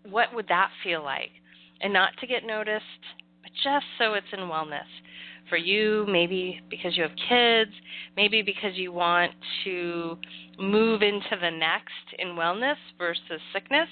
what 0.08 0.34
would 0.34 0.48
that 0.48 0.70
feel 0.84 1.02
like? 1.02 1.30
And 1.80 1.92
not 1.92 2.10
to 2.20 2.26
get 2.26 2.44
noticed, 2.44 2.84
but 3.42 3.52
just 3.64 3.86
so 3.98 4.14
it's 4.14 4.26
in 4.32 4.40
wellness. 4.40 4.88
For 5.48 5.56
you, 5.56 6.04
maybe 6.08 6.60
because 6.68 6.96
you 6.96 7.02
have 7.02 7.12
kids, 7.28 7.70
maybe 8.16 8.42
because 8.42 8.74
you 8.74 8.92
want 8.92 9.32
to 9.64 10.18
move 10.58 11.02
into 11.02 11.36
the 11.40 11.50
next 11.50 11.92
in 12.18 12.28
wellness 12.28 12.76
versus 12.98 13.40
sickness. 13.52 13.88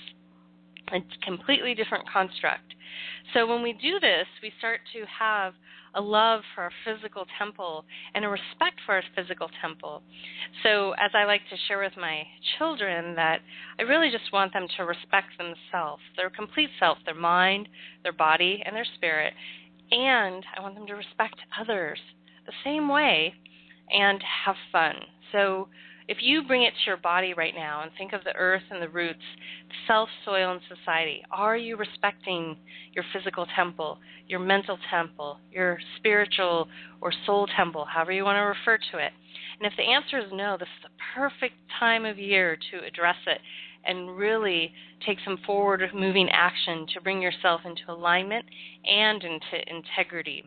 It's 0.93 1.07
a 1.23 1.25
completely 1.25 1.75
different 1.75 2.09
construct. 2.11 2.75
So 3.33 3.47
when 3.47 3.63
we 3.63 3.73
do 3.73 4.01
this, 4.01 4.27
we 4.43 4.53
start 4.59 4.81
to 4.93 5.05
have 5.19 5.55
a 5.95 6.01
love 6.01 6.43
for 6.55 6.63
our 6.63 6.71
physical 6.85 7.25
temple 7.39 7.85
and 8.15 8.25
a 8.25 8.29
respect 8.29 8.81
for 8.85 8.97
our 8.97 9.03
physical 9.15 9.49
temple. 9.63 10.03
So, 10.63 10.93
as 10.93 11.11
I 11.15 11.25
like 11.25 11.43
to 11.51 11.57
share 11.69 11.81
with 11.81 11.97
my 11.97 12.23
children, 12.59 13.15
that 13.15 13.41
I 13.79 13.83
really 13.83 14.11
just 14.11 14.33
want 14.33 14.53
them 14.53 14.67
to 14.77 14.85
respect 14.85 15.29
themselves, 15.39 16.03
their 16.17 16.31
complete 16.31 16.71
self, 16.79 16.99
their 17.05 17.15
mind, 17.15 17.69
their 18.03 18.13
body, 18.13 18.63
and 18.65 18.75
their 18.75 18.87
spirit. 18.97 19.33
And 19.91 20.45
I 20.57 20.61
want 20.61 20.75
them 20.75 20.87
to 20.87 20.95
respect 20.95 21.37
others 21.61 21.99
the 22.47 22.53
same 22.64 22.88
way 22.88 23.35
and 23.91 24.23
have 24.45 24.57
fun. 24.73 24.95
So, 25.33 25.69
if 26.07 26.19
you 26.21 26.43
bring 26.47 26.64
it 26.64 26.73
to 26.73 26.87
your 26.87 26.99
body 26.99 27.33
right 27.33 27.55
now 27.55 27.81
and 27.83 27.91
think 27.97 28.12
of 28.12 28.25
the 28.25 28.37
earth 28.37 28.62
and 28.71 28.83
the 28.83 28.91
roots, 28.91 29.23
self, 29.87 30.11
soil, 30.26 30.53
and 30.53 30.61
society, 30.69 31.23
are 31.31 31.57
you 31.57 31.79
respecting 31.79 32.59
your 32.93 33.05
physical 33.11 33.47
temple, 33.57 33.99
your 34.26 34.41
mental 34.41 34.76
temple, 34.91 35.38
your 35.50 35.79
spiritual 35.97 36.69
or 37.00 37.11
soul 37.25 37.47
temple, 37.57 37.87
however 37.88 38.12
you 38.12 38.23
want 38.23 38.37
to 38.37 38.41
refer 38.41 38.76
to 38.93 38.99
it? 38.99 39.12
And 39.59 39.71
if 39.71 39.73
the 39.79 39.85
answer 39.85 40.19
is 40.19 40.31
no, 40.31 40.59
this 40.59 40.69
is 40.76 40.91
the 40.91 41.05
perfect 41.14 41.55
time 41.81 42.05
of 42.05 42.19
year 42.19 42.59
to 42.71 42.87
address 42.87 43.17
it 43.26 43.41
and 43.87 44.17
really 44.17 44.73
take 45.07 45.19
some 45.25 45.38
forward 45.47 45.83
moving 45.95 46.29
action 46.31 46.87
to 46.95 47.00
bring 47.00 47.21
yourself 47.21 47.61
into 47.64 47.83
alignment 47.88 48.45
and 48.87 49.23
into 49.23 49.59
integrity 49.69 50.45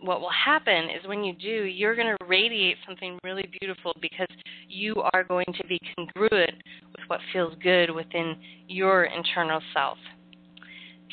what 0.00 0.20
will 0.20 0.30
happen 0.30 0.84
is 0.84 1.06
when 1.06 1.24
you 1.24 1.32
do, 1.34 1.64
you're 1.64 1.96
going 1.96 2.14
to 2.18 2.24
radiate 2.26 2.76
something 2.86 3.18
really 3.24 3.48
beautiful 3.60 3.92
because 4.00 4.26
you 4.68 4.94
are 5.12 5.24
going 5.24 5.46
to 5.58 5.66
be 5.66 5.78
congruent 5.96 6.62
with 6.92 7.00
what 7.08 7.20
feels 7.32 7.54
good 7.62 7.90
within 7.90 8.36
your 8.68 9.04
internal 9.04 9.60
self. 9.72 9.98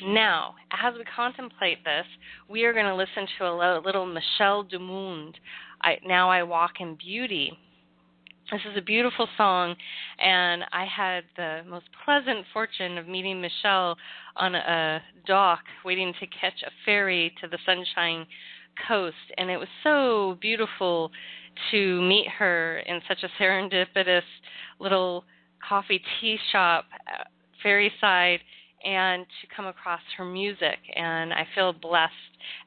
Now, 0.05 0.55
as 0.71 0.93
we 0.97 1.03
contemplate 1.15 1.83
this, 1.83 2.05
we 2.49 2.65
are 2.65 2.73
going 2.73 2.85
to 2.85 2.95
listen 2.95 3.27
to 3.37 3.45
a 3.45 3.81
little 3.83 4.05
Michelle 4.05 4.63
Dumond. 4.63 5.33
I, 5.81 5.97
now 6.05 6.29
I 6.29 6.43
walk 6.43 6.73
in 6.79 6.95
beauty. 6.95 7.57
This 8.53 8.71
is 8.71 8.77
a 8.77 8.81
beautiful 8.81 9.27
song, 9.35 9.75
and 10.19 10.63
I 10.71 10.85
had 10.85 11.23
the 11.35 11.61
most 11.67 11.85
pleasant 12.05 12.45
fortune 12.53 12.99
of 12.99 13.07
meeting 13.07 13.41
Michelle 13.41 13.97
on 14.35 14.53
a 14.53 15.01
dock 15.25 15.61
waiting 15.83 16.13
to 16.19 16.27
catch 16.27 16.61
a 16.63 16.69
ferry 16.85 17.33
to 17.41 17.47
the 17.47 17.57
Sunshine 17.65 18.27
coast, 18.87 19.15
and 19.39 19.49
it 19.49 19.57
was 19.57 19.69
so 19.83 20.37
beautiful 20.39 21.09
to 21.71 22.01
meet 22.03 22.27
her 22.27 22.83
in 22.85 23.01
such 23.07 23.23
a 23.23 23.41
serendipitous 23.41 24.21
little 24.79 25.23
coffee 25.67 26.03
tea 26.21 26.37
shop, 26.51 26.85
uh, 27.11 27.23
ferry 27.63 27.91
side, 27.99 28.41
and 28.85 29.25
to 29.41 29.55
come 29.55 29.65
across 29.65 30.01
her 30.15 30.25
music. 30.25 30.77
And 30.95 31.33
I 31.33 31.47
feel 31.55 31.73
blessed 31.73 32.13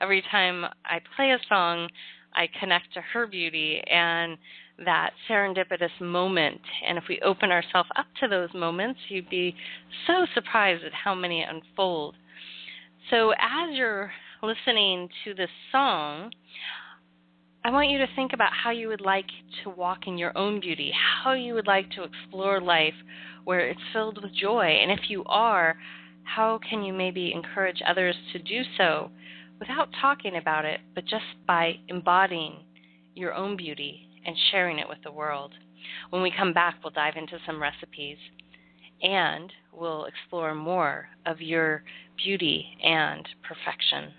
every 0.01 0.25
time 0.33 0.65
I 0.85 0.99
play 1.15 1.31
a 1.31 1.39
song. 1.49 1.89
I 2.35 2.49
connect 2.59 2.93
to 2.95 3.01
her 3.01 3.29
beauty 3.29 3.81
and 3.87 4.37
that 4.85 5.11
serendipitous 5.29 6.01
moment. 6.01 6.61
And 6.87 6.99
if 6.99 7.05
we 7.09 7.21
open 7.25 7.51
ourselves 7.51 7.89
up 7.97 8.07
to 8.21 8.29
those 8.29 8.51
moments, 8.55 9.01
you'd 9.09 9.31
be 9.31 9.55
so 10.07 10.27
surprised 10.35 10.85
at 10.85 10.93
how 10.93 11.15
many 11.15 11.43
unfold. 11.43 12.17
So 13.11 13.31
as 13.33 13.75
you're 13.75 14.11
listening 14.43 15.09
to 15.25 15.35
this 15.35 15.51
song, 15.73 16.31
I 17.65 17.71
want 17.71 17.91
you 17.91 17.99
to 17.99 18.07
think 18.15 18.33
about 18.33 18.53
how 18.53 18.71
you 18.71 18.89
would 18.89 19.01
like 19.01 19.27
to 19.65 19.71
walk 19.71 20.07
in 20.07 20.19
your 20.19 20.37
own 20.37 20.61
beauty, 20.61 20.93
how 21.25 21.33
you 21.33 21.55
would 21.55 21.67
like 21.67 21.91
to 21.93 22.05
explore 22.05 22.61
life 22.61 22.95
where 23.45 23.69
it's 23.69 23.81
filled 23.93 24.23
with 24.23 24.35
joy. 24.35 24.65
And 24.67 24.91
if 24.91 25.09
you 25.09 25.25
are, 25.27 25.77
how 26.25 26.61
can 26.69 26.83
you 26.83 26.93
maybe 26.93 27.33
encourage 27.33 27.81
others 27.87 28.15
to 28.33 28.39
do 28.39 28.63
so 28.77 29.11
without 29.59 29.89
talking 30.01 30.37
about 30.37 30.65
it, 30.65 30.81
but 30.95 31.05
just 31.07 31.25
by 31.47 31.75
embodying 31.89 32.57
your 33.15 33.33
own 33.33 33.57
beauty 33.57 34.07
and 34.27 34.37
sharing 34.51 34.79
it 34.79 34.89
with 34.89 34.99
the 35.05 35.13
world? 35.13 35.53
When 36.11 36.23
we 36.23 36.33
come 36.37 36.53
back, 36.53 36.77
we'll 36.83 36.93
dive 36.93 37.17
into 37.17 37.39
some 37.47 37.63
recipes 37.63 38.19
and 39.03 39.53
we'll 39.73 40.07
explore 40.07 40.55
more 40.55 41.09
of 41.27 41.41
your 41.41 41.85
beauty 42.17 42.67
and 42.83 43.29
perfection. 43.43 44.13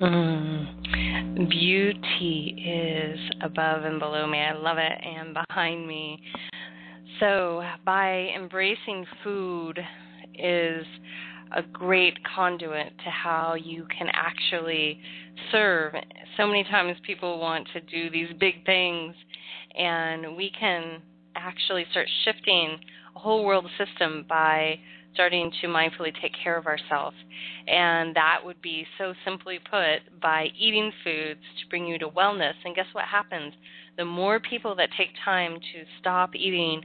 Mm. 0.00 1.48
Beauty 1.48 2.64
is 2.64 3.18
above 3.42 3.84
and 3.84 3.98
below 3.98 4.26
me. 4.26 4.38
I 4.38 4.52
love 4.52 4.78
it, 4.78 4.92
and 5.02 5.36
behind 5.48 5.86
me. 5.86 6.20
So, 7.20 7.62
by 7.84 8.28
embracing 8.36 9.04
food, 9.24 9.78
is 10.38 10.86
a 11.56 11.62
great 11.62 12.16
conduit 12.34 12.96
to 12.98 13.10
how 13.10 13.54
you 13.54 13.86
can 13.96 14.08
actually 14.12 15.00
serve. 15.50 15.94
So 16.36 16.46
many 16.46 16.64
times 16.64 16.96
people 17.04 17.40
want 17.40 17.68
to 17.72 17.80
do 17.80 18.10
these 18.10 18.28
big 18.38 18.64
things, 18.64 19.14
and 19.76 20.36
we 20.36 20.52
can 20.58 21.02
actually 21.34 21.86
start 21.90 22.06
shifting 22.24 22.78
a 23.16 23.18
whole 23.18 23.44
world 23.44 23.66
system 23.78 24.24
by 24.28 24.78
starting 25.14 25.50
to 25.60 25.66
mindfully 25.66 26.12
take 26.20 26.32
care 26.42 26.56
of 26.56 26.66
ourselves. 26.66 27.16
And 27.66 28.14
that 28.16 28.38
would 28.44 28.60
be 28.62 28.86
so 28.98 29.14
simply 29.24 29.58
put 29.70 30.20
by 30.20 30.48
eating 30.58 30.92
foods 31.04 31.40
to 31.60 31.68
bring 31.68 31.86
you 31.86 31.98
to 31.98 32.08
wellness. 32.08 32.54
And 32.64 32.74
guess 32.74 32.86
what 32.92 33.04
happens? 33.04 33.52
The 33.96 34.04
more 34.04 34.38
people 34.38 34.74
that 34.76 34.90
take 34.96 35.10
time 35.24 35.54
to 35.54 35.84
stop 36.00 36.34
eating 36.34 36.82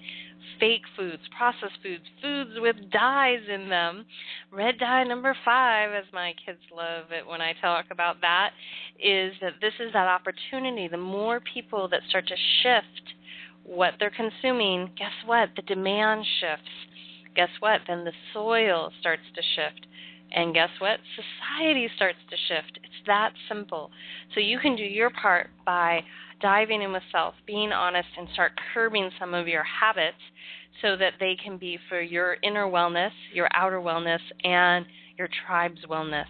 fake 0.59 0.81
foods, 0.95 1.21
processed 1.37 1.79
foods, 1.81 2.03
foods 2.21 2.51
with 2.55 2.75
dyes 2.91 3.41
in 3.53 3.69
them. 3.69 4.05
Red 4.51 4.77
dye 4.79 5.03
number 5.03 5.35
five, 5.45 5.91
as 5.93 6.05
my 6.13 6.33
kids 6.45 6.59
love 6.75 7.11
it 7.11 7.25
when 7.25 7.41
I 7.41 7.53
talk 7.61 7.85
about 7.91 8.21
that, 8.21 8.51
is 8.99 9.33
that 9.41 9.53
this 9.61 9.73
is 9.79 9.93
that 9.93 10.07
opportunity. 10.07 10.87
The 10.87 10.97
more 10.97 11.39
people 11.53 11.87
that 11.89 12.01
start 12.09 12.27
to 12.27 12.35
shift 12.61 13.13
what 13.63 13.93
they're 13.99 14.11
consuming, 14.11 14.91
guess 14.97 15.13
what? 15.25 15.49
The 15.55 15.61
demand 15.63 16.25
shifts. 16.39 16.71
Guess 17.35 17.49
what? 17.59 17.81
Then 17.87 18.03
the 18.03 18.11
soil 18.33 18.91
starts 18.99 19.23
to 19.35 19.41
shift. 19.55 19.87
And 20.31 20.53
guess 20.53 20.69
what? 20.79 20.99
Society 21.15 21.87
starts 21.95 22.17
to 22.29 22.35
shift. 22.47 22.79
It's 22.83 23.05
that 23.05 23.33
simple. 23.47 23.91
So 24.33 24.39
you 24.39 24.59
can 24.59 24.75
do 24.75 24.83
your 24.83 25.09
part 25.11 25.49
by 25.65 26.01
diving 26.41 26.81
in 26.81 26.91
with 26.91 27.03
self, 27.11 27.35
being 27.45 27.71
honest, 27.71 28.09
and 28.17 28.27
start 28.33 28.53
curbing 28.73 29.11
some 29.19 29.33
of 29.33 29.47
your 29.47 29.63
habits 29.63 30.17
so 30.81 30.97
that 30.97 31.13
they 31.19 31.35
can 31.41 31.57
be 31.57 31.77
for 31.87 32.01
your 32.01 32.37
inner 32.43 32.65
wellness, 32.65 33.11
your 33.31 33.47
outer 33.53 33.79
wellness, 33.79 34.19
and 34.43 34.85
your 35.17 35.29
tribe's 35.45 35.85
wellness. 35.89 36.25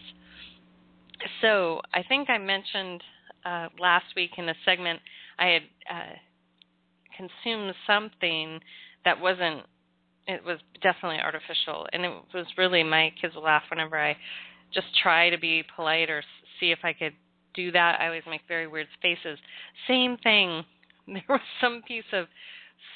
So 1.42 1.82
I 1.94 2.04
think 2.04 2.30
I 2.30 2.38
mentioned 2.38 3.02
uh, 3.46 3.68
last 3.80 4.06
week 4.16 4.32
in 4.38 4.50
a 4.50 4.56
segment 4.66 5.00
I 5.40 5.46
had 5.48 5.62
uh, 5.90 6.16
consumed 7.18 7.74
something 7.88 8.60
that 9.06 9.20
wasn't. 9.20 9.64
It 10.28 10.44
was 10.44 10.60
definitely 10.82 11.20
artificial, 11.20 11.88
and 11.92 12.06
it 12.06 12.12
was 12.34 12.46
really 12.58 12.84
my 12.84 13.12
kids 13.20 13.34
laugh 13.42 13.64
whenever 13.70 14.00
I 14.00 14.16
just 14.74 14.88
try 15.02 15.30
to 15.30 15.38
be 15.38 15.64
polite 15.76 16.10
or 16.10 16.24
see 16.60 16.72
if 16.72 16.80
I 16.84 16.94
could 16.94 17.14
do 17.54 17.72
that. 17.72 18.00
I 18.00 18.06
always 18.06 18.24
make 18.28 18.42
very 18.48 18.68
weird 18.68 18.88
faces. 19.02 19.38
Same 19.88 20.18
thing. 20.18 20.64
There 21.06 21.22
was 21.28 21.42
some 21.60 21.82
piece 21.86 22.06
of 22.14 22.28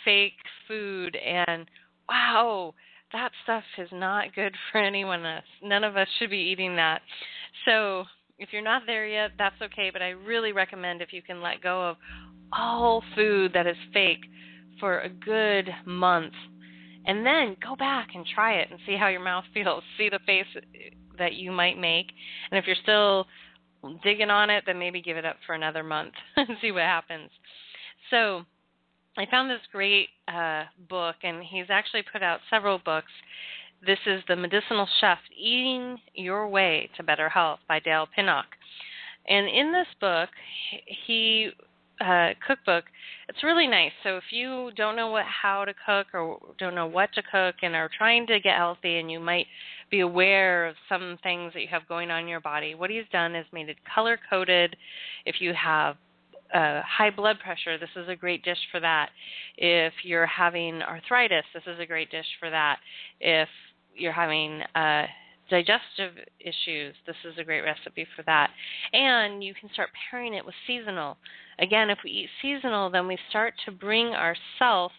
fake 0.05 0.39
food, 0.65 1.17
and 1.17 1.65
wow, 2.07 2.73
that 3.11 3.31
stuff 3.43 3.63
is 3.77 3.89
not 3.91 4.33
good 4.33 4.55
for 4.71 4.77
anyone 4.77 5.25
else. 5.25 5.43
None 5.61 5.83
of 5.83 5.97
us 5.97 6.07
should 6.17 6.29
be 6.29 6.37
eating 6.37 6.77
that. 6.77 7.01
So 7.65 8.05
if 8.39 8.49
you're 8.53 8.61
not 8.61 8.83
there 8.85 9.05
yet, 9.05 9.31
that's 9.37 9.61
okay. 9.61 9.89
But 9.91 10.01
I 10.01 10.09
really 10.11 10.53
recommend 10.53 11.01
if 11.01 11.11
you 11.11 11.21
can 11.21 11.41
let 11.41 11.61
go 11.61 11.89
of 11.89 11.97
all 12.53 13.03
food 13.15 13.51
that 13.53 13.67
is 13.67 13.75
fake 13.93 14.25
for 14.79 15.01
a 15.01 15.09
good 15.09 15.69
month 15.85 16.33
and 17.07 17.25
then 17.25 17.55
go 17.63 17.75
back 17.75 18.09
and 18.13 18.25
try 18.25 18.55
it 18.55 18.69
and 18.69 18.79
see 18.85 18.97
how 18.97 19.07
your 19.07 19.23
mouth 19.23 19.45
feels. 19.53 19.83
See 19.97 20.09
the 20.09 20.19
face 20.25 20.45
that 21.17 21.33
you 21.33 21.51
might 21.51 21.79
make. 21.79 22.07
And 22.51 22.59
if 22.59 22.67
you're 22.67 22.75
still 22.83 23.25
digging 24.03 24.29
on 24.29 24.49
it, 24.49 24.65
then 24.67 24.77
maybe 24.77 25.01
give 25.01 25.17
it 25.17 25.25
up 25.25 25.37
for 25.45 25.55
another 25.55 25.83
month 25.83 26.13
and 26.35 26.49
see 26.61 26.71
what 26.71 26.83
happens. 26.83 27.29
So 28.11 28.43
I 29.17 29.25
found 29.31 29.49
this 29.49 29.61
great 29.71 30.09
uh, 30.27 30.65
book, 30.89 31.15
and 31.23 31.43
he's 31.43 31.65
actually 31.69 32.03
put 32.11 32.21
out 32.21 32.39
several 32.49 32.79
books. 32.79 33.11
This 33.85 33.99
is 34.05 34.21
The 34.27 34.35
Medicinal 34.35 34.87
Chef 34.99 35.19
Eating 35.35 35.97
Your 36.13 36.47
Way 36.47 36.89
to 36.97 37.03
Better 37.03 37.29
Health 37.29 37.59
by 37.67 37.79
Dale 37.79 38.07
Pinnock. 38.15 38.45
And 39.27 39.47
in 39.47 39.71
this 39.71 39.87
book, 39.99 40.29
he 41.05 41.51
uh, 41.99 42.29
cookbook, 42.45 42.85
it's 43.27 43.43
really 43.43 43.67
nice. 43.67 43.91
So 44.03 44.17
if 44.17 44.25
you 44.31 44.71
don't 44.75 44.95
know 44.95 45.09
what 45.09 45.25
how 45.25 45.65
to 45.65 45.73
cook 45.85 46.07
or 46.13 46.39
don't 46.59 46.75
know 46.75 46.87
what 46.87 47.11
to 47.13 47.23
cook 47.23 47.55
and 47.61 47.75
are 47.75 47.89
trying 47.97 48.27
to 48.27 48.39
get 48.39 48.55
healthy 48.55 48.99
and 48.99 49.11
you 49.11 49.19
might 49.19 49.47
be 49.89 50.01
aware 50.01 50.67
of 50.67 50.75
some 50.89 51.17
things 51.23 51.53
that 51.53 51.61
you 51.61 51.67
have 51.69 51.87
going 51.87 52.11
on 52.11 52.23
in 52.23 52.27
your 52.27 52.39
body, 52.39 52.75
what 52.75 52.89
he's 52.89 53.05
done 53.11 53.35
is 53.35 53.45
made 53.51 53.69
it 53.69 53.77
color 53.93 54.19
coded. 54.29 54.75
If 55.25 55.35
you 55.39 55.53
have 55.53 55.95
uh, 56.53 56.81
high 56.85 57.09
blood 57.09 57.37
pressure, 57.43 57.77
this 57.77 57.89
is 57.95 58.07
a 58.09 58.15
great 58.15 58.43
dish 58.43 58.57
for 58.71 58.79
that. 58.79 59.09
If 59.57 59.93
you're 60.03 60.27
having 60.27 60.81
arthritis, 60.81 61.45
this 61.53 61.63
is 61.67 61.79
a 61.79 61.85
great 61.85 62.11
dish 62.11 62.27
for 62.39 62.49
that. 62.49 62.77
If 63.19 63.49
you're 63.95 64.13
having 64.13 64.61
uh, 64.75 65.05
digestive 65.49 66.13
issues, 66.39 66.95
this 67.05 67.15
is 67.25 67.37
a 67.37 67.43
great 67.43 67.61
recipe 67.61 68.05
for 68.15 68.23
that. 68.23 68.49
And 68.93 69.43
you 69.43 69.53
can 69.53 69.69
start 69.73 69.89
pairing 70.09 70.33
it 70.33 70.45
with 70.45 70.55
seasonal. 70.65 71.17
Again, 71.59 71.89
if 71.89 71.99
we 72.03 72.11
eat 72.11 72.29
seasonal, 72.41 72.89
then 72.89 73.07
we 73.07 73.17
start 73.29 73.53
to 73.65 73.71
bring 73.71 74.07
ourself 74.07 74.91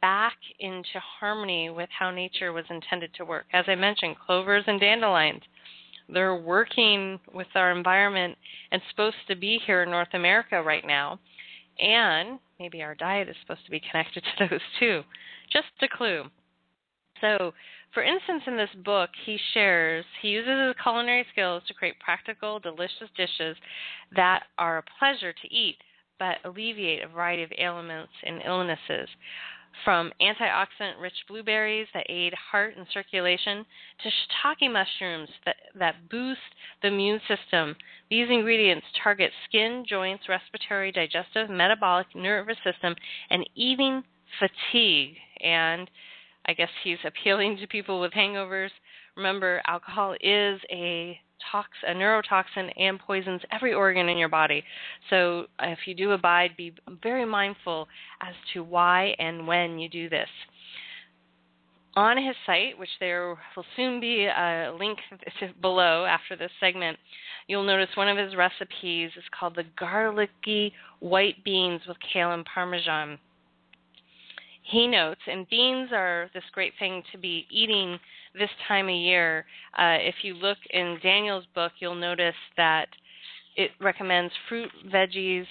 back 0.00 0.36
into 0.60 1.00
harmony 1.20 1.70
with 1.70 1.88
how 1.96 2.10
nature 2.10 2.52
was 2.52 2.64
intended 2.70 3.12
to 3.14 3.24
work. 3.24 3.46
As 3.52 3.64
I 3.68 3.74
mentioned, 3.74 4.16
clovers 4.24 4.64
and 4.66 4.80
dandelions. 4.80 5.42
They're 6.08 6.36
working 6.36 7.18
with 7.32 7.46
our 7.54 7.70
environment 7.70 8.36
and 8.70 8.82
supposed 8.90 9.16
to 9.28 9.36
be 9.36 9.58
here 9.64 9.82
in 9.82 9.90
North 9.90 10.12
America 10.14 10.62
right 10.62 10.86
now. 10.86 11.18
And 11.80 12.38
maybe 12.58 12.82
our 12.82 12.94
diet 12.94 13.28
is 13.28 13.36
supposed 13.40 13.64
to 13.64 13.70
be 13.70 13.80
connected 13.90 14.22
to 14.38 14.48
those 14.48 14.60
too. 14.78 15.02
Just 15.52 15.68
a 15.82 15.88
clue. 15.88 16.24
So, 17.20 17.54
for 17.92 18.02
instance, 18.02 18.42
in 18.46 18.56
this 18.56 18.70
book, 18.84 19.10
he 19.24 19.38
shares 19.52 20.04
he 20.20 20.28
uses 20.28 20.66
his 20.66 20.74
culinary 20.82 21.26
skills 21.32 21.62
to 21.68 21.74
create 21.74 21.98
practical, 22.00 22.58
delicious 22.58 23.10
dishes 23.16 23.56
that 24.14 24.44
are 24.58 24.78
a 24.78 24.84
pleasure 24.98 25.32
to 25.32 25.54
eat 25.54 25.76
but 26.18 26.38
alleviate 26.44 27.02
a 27.02 27.08
variety 27.08 27.42
of 27.42 27.50
ailments 27.58 28.12
and 28.24 28.42
illnesses 28.46 29.08
from 29.84 30.12
antioxidant 30.20 31.00
rich 31.00 31.14
blueberries 31.28 31.88
that 31.94 32.06
aid 32.08 32.32
heart 32.34 32.76
and 32.76 32.86
circulation 32.92 33.64
to 34.02 34.08
shiitake 34.08 34.72
mushrooms 34.72 35.28
that, 35.44 35.56
that 35.78 36.08
boost 36.10 36.40
the 36.82 36.88
immune 36.88 37.20
system. 37.26 37.74
These 38.10 38.28
ingredients 38.30 38.86
target 39.02 39.32
skin, 39.48 39.84
joints, 39.88 40.28
respiratory, 40.28 40.92
digestive, 40.92 41.50
metabolic, 41.50 42.06
nervous 42.14 42.58
system, 42.64 42.94
and 43.30 43.48
even 43.54 44.04
fatigue. 44.38 45.16
And 45.40 45.90
I 46.46 46.54
guess 46.54 46.70
he's 46.82 46.98
appealing 47.04 47.58
to 47.58 47.66
people 47.66 48.00
with 48.00 48.12
hangovers. 48.12 48.70
Remember, 49.16 49.62
alcohol 49.66 50.14
is 50.20 50.60
a 50.70 51.18
tox 51.50 51.68
a 51.86 51.92
neurotoxin 51.92 52.72
and 52.76 52.98
poisons 52.98 53.40
every 53.50 53.74
organ 53.74 54.08
in 54.08 54.16
your 54.16 54.28
body. 54.28 54.62
So 55.10 55.46
if 55.60 55.80
you 55.86 55.94
do 55.94 56.12
abide, 56.12 56.56
be 56.56 56.72
very 57.02 57.24
mindful 57.24 57.88
as 58.20 58.34
to 58.52 58.62
why 58.62 59.14
and 59.18 59.46
when 59.46 59.78
you 59.78 59.88
do 59.88 60.08
this. 60.08 60.28
On 61.94 62.16
his 62.16 62.36
site, 62.46 62.78
which 62.78 62.88
there 63.00 63.36
will 63.54 63.66
soon 63.76 64.00
be 64.00 64.24
a 64.24 64.74
link 64.78 64.98
below 65.60 66.06
after 66.06 66.36
this 66.36 66.50
segment, 66.58 66.98
you'll 67.48 67.64
notice 67.64 67.90
one 67.96 68.08
of 68.08 68.16
his 68.16 68.34
recipes 68.34 69.10
is 69.16 69.24
called 69.38 69.56
the 69.56 69.66
garlicky 69.78 70.72
white 71.00 71.44
beans 71.44 71.82
with 71.86 71.98
kale 72.12 72.32
and 72.32 72.46
parmesan. 72.46 73.18
He 74.62 74.86
notes, 74.86 75.20
and 75.26 75.48
beans 75.48 75.90
are 75.92 76.30
this 76.34 76.44
great 76.52 76.72
thing 76.78 77.02
to 77.12 77.18
be 77.18 77.46
eating 77.50 77.98
this 78.34 78.50
time 78.68 78.88
of 78.88 78.94
year. 78.94 79.44
Uh, 79.76 79.98
if 80.00 80.16
you 80.22 80.34
look 80.34 80.58
in 80.70 80.98
Daniel's 81.02 81.46
book, 81.54 81.72
you'll 81.78 81.94
notice 81.94 82.34
that 82.56 82.88
it 83.56 83.72
recommends 83.80 84.32
fruit, 84.48 84.70
veggies, 84.86 85.46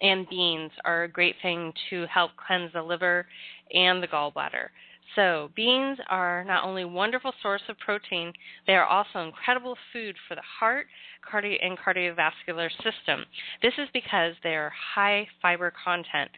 and 0.00 0.28
beans 0.28 0.70
are 0.84 1.04
a 1.04 1.08
great 1.08 1.36
thing 1.42 1.72
to 1.90 2.06
help 2.06 2.32
cleanse 2.36 2.72
the 2.72 2.82
liver 2.82 3.26
and 3.72 4.02
the 4.02 4.08
gallbladder. 4.08 4.68
So, 5.16 5.50
beans 5.56 5.98
are 6.08 6.44
not 6.44 6.64
only 6.64 6.82
a 6.82 6.88
wonderful 6.88 7.32
source 7.42 7.62
of 7.68 7.78
protein, 7.78 8.32
they 8.66 8.74
are 8.74 8.84
also 8.84 9.20
incredible 9.20 9.76
food 9.92 10.16
for 10.28 10.34
the 10.34 10.42
heart 10.60 10.86
cardio- 11.26 11.58
and 11.64 11.78
cardiovascular 11.78 12.70
system. 12.82 13.24
This 13.62 13.72
is 13.78 13.88
because 13.92 14.34
they 14.42 14.54
are 14.54 14.70
high 14.94 15.26
fiber 15.40 15.72
content. 15.82 16.30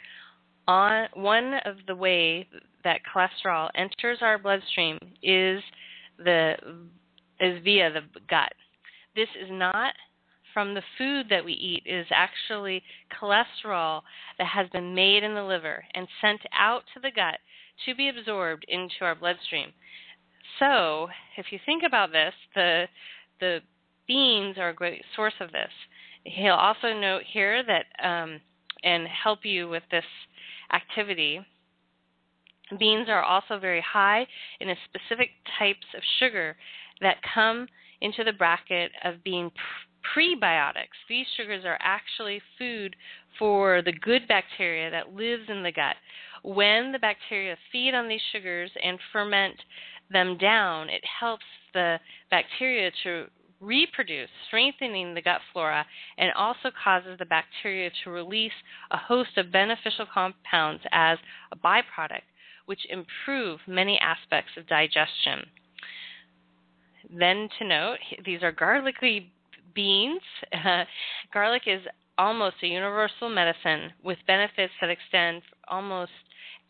On 0.70 1.08
one 1.14 1.54
of 1.64 1.78
the 1.88 1.96
way 1.96 2.46
that 2.84 3.00
cholesterol 3.12 3.70
enters 3.74 4.18
our 4.20 4.38
bloodstream 4.38 5.00
is 5.20 5.60
the 6.16 6.54
is 7.40 7.60
via 7.64 7.90
the 7.90 8.02
gut. 8.28 8.52
This 9.16 9.26
is 9.42 9.48
not 9.50 9.94
from 10.54 10.74
the 10.74 10.82
food 10.96 11.26
that 11.28 11.44
we 11.44 11.54
eat. 11.54 11.82
It 11.84 11.98
is 11.98 12.06
actually 12.12 12.84
cholesterol 13.20 14.02
that 14.38 14.46
has 14.46 14.68
been 14.68 14.94
made 14.94 15.24
in 15.24 15.34
the 15.34 15.42
liver 15.42 15.82
and 15.94 16.06
sent 16.20 16.40
out 16.56 16.82
to 16.94 17.00
the 17.00 17.10
gut 17.10 17.40
to 17.86 17.96
be 17.96 18.08
absorbed 18.08 18.64
into 18.68 18.94
our 19.00 19.16
bloodstream. 19.16 19.72
So, 20.60 21.08
if 21.36 21.46
you 21.50 21.58
think 21.66 21.82
about 21.84 22.12
this, 22.12 22.34
the 22.54 22.84
the 23.40 23.58
beans 24.06 24.56
are 24.56 24.68
a 24.68 24.74
great 24.74 25.02
source 25.16 25.34
of 25.40 25.50
this. 25.50 25.72
He'll 26.22 26.54
also 26.54 26.92
note 26.92 27.22
here 27.26 27.64
that 27.64 27.86
um, 28.08 28.40
and 28.84 29.08
help 29.08 29.40
you 29.44 29.68
with 29.68 29.82
this 29.90 30.04
activity. 30.72 31.40
Beans 32.78 33.08
are 33.08 33.22
also 33.22 33.58
very 33.58 33.80
high 33.80 34.26
in 34.60 34.68
specific 34.88 35.30
types 35.58 35.86
of 35.96 36.02
sugar 36.18 36.56
that 37.00 37.16
come 37.34 37.66
into 38.00 38.24
the 38.24 38.32
bracket 38.32 38.92
of 39.04 39.22
being 39.24 39.50
prebiotics. 40.16 40.96
These 41.08 41.26
sugars 41.36 41.64
are 41.64 41.78
actually 41.80 42.40
food 42.58 42.96
for 43.38 43.82
the 43.82 43.92
good 43.92 44.26
bacteria 44.28 44.90
that 44.90 45.14
lives 45.14 45.44
in 45.48 45.62
the 45.62 45.72
gut. 45.72 45.96
When 46.42 46.92
the 46.92 46.98
bacteria 46.98 47.56
feed 47.70 47.94
on 47.94 48.08
these 48.08 48.20
sugars 48.32 48.70
and 48.82 48.98
ferment 49.12 49.56
them 50.10 50.38
down, 50.38 50.88
it 50.88 51.02
helps 51.20 51.44
the 51.74 51.98
bacteria 52.30 52.90
to 53.04 53.26
reproduce, 53.60 54.28
strengthening 54.46 55.14
the 55.14 55.22
gut 55.22 55.40
flora, 55.52 55.84
and 56.18 56.32
also 56.32 56.70
causes 56.82 57.18
the 57.18 57.26
bacteria 57.26 57.90
to 58.02 58.10
release 58.10 58.52
a 58.90 58.96
host 58.96 59.36
of 59.36 59.52
beneficial 59.52 60.06
compounds 60.12 60.82
as 60.92 61.18
a 61.52 61.56
byproduct, 61.56 62.22
which 62.66 62.86
improve 62.88 63.60
many 63.66 63.98
aspects 63.98 64.52
of 64.56 64.66
digestion. 64.66 65.44
Then 67.18 67.48
to 67.58 67.66
note, 67.66 67.98
these 68.24 68.42
are 68.42 68.52
garlicky 68.52 69.30
beans. 69.74 70.20
Garlic 71.32 71.62
is 71.66 71.82
almost 72.18 72.56
a 72.62 72.66
universal 72.66 73.28
medicine 73.28 73.92
with 74.02 74.18
benefits 74.26 74.72
that 74.80 74.90
extend 74.90 75.42
almost 75.68 76.12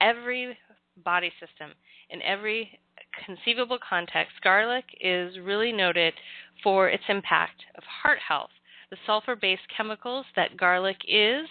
every 0.01 0.57
body 1.05 1.33
system 1.41 1.73
in 2.11 2.23
every 2.23 2.79
conceivable 3.25 3.79
context. 3.79 4.35
Garlic 4.43 4.85
is 5.01 5.39
really 5.39 5.73
noted 5.73 6.15
for 6.63 6.89
its 6.89 7.05
impact 7.09 7.63
of 7.77 7.85
heart 7.85 8.19
health. 8.27 8.51
The 8.91 8.97
sulfur 9.07 9.37
based 9.37 9.63
chemicals 9.77 10.27
that 10.37 10.57
garlic 10.57 10.97
is 11.07 11.47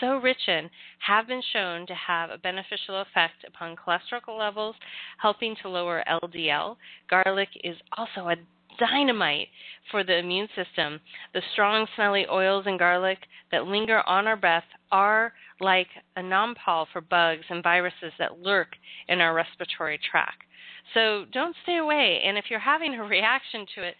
so 0.00 0.16
rich 0.18 0.48
in 0.48 0.70
have 1.00 1.26
been 1.26 1.42
shown 1.52 1.86
to 1.86 1.94
have 1.94 2.30
a 2.30 2.38
beneficial 2.38 3.00
effect 3.00 3.44
upon 3.46 3.76
cholesterol 3.76 4.38
levels, 4.38 4.76
helping 5.18 5.56
to 5.62 5.68
lower 5.68 6.04
LDL. 6.08 6.76
Garlic 7.08 7.48
is 7.64 7.76
also 7.96 8.28
a 8.28 8.36
dynamite 8.78 9.48
for 9.90 10.04
the 10.04 10.18
immune 10.18 10.48
system. 10.54 11.00
The 11.34 11.42
strong, 11.52 11.86
smelly 11.96 12.26
oils 12.30 12.66
in 12.66 12.76
garlic 12.76 13.18
that 13.50 13.66
linger 13.66 14.02
on 14.06 14.26
our 14.26 14.36
breath 14.36 14.64
are 14.92 15.32
like 15.60 15.88
a 16.16 16.20
napalm 16.20 16.86
for 16.92 17.00
bugs 17.00 17.44
and 17.50 17.62
viruses 17.62 18.12
that 18.18 18.38
lurk 18.38 18.68
in 19.08 19.20
our 19.20 19.34
respiratory 19.34 19.98
tract. 20.10 20.42
So 20.94 21.24
don't 21.32 21.54
stay 21.62 21.78
away. 21.78 22.22
And 22.24 22.38
if 22.38 22.46
you're 22.50 22.60
having 22.60 22.94
a 22.94 23.02
reaction 23.04 23.66
to 23.76 23.82
it, 23.82 23.94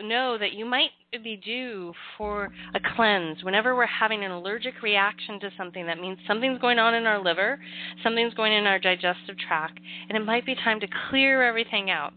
know 0.00 0.38
that 0.38 0.52
you 0.52 0.64
might 0.64 0.90
be 1.22 1.36
due 1.36 1.92
for 2.16 2.50
a 2.74 2.80
cleanse. 2.96 3.44
Whenever 3.44 3.76
we're 3.76 3.86
having 3.86 4.24
an 4.24 4.30
allergic 4.30 4.82
reaction 4.82 5.38
to 5.40 5.50
something, 5.56 5.86
that 5.86 6.00
means 6.00 6.18
something's 6.26 6.58
going 6.60 6.78
on 6.78 6.94
in 6.94 7.06
our 7.06 7.22
liver, 7.22 7.60
something's 8.02 8.34
going 8.34 8.52
in 8.52 8.66
our 8.66 8.78
digestive 8.78 9.36
tract, 9.46 9.78
and 10.08 10.16
it 10.16 10.24
might 10.24 10.46
be 10.46 10.54
time 10.54 10.80
to 10.80 10.86
clear 11.10 11.42
everything 11.42 11.90
out. 11.90 12.14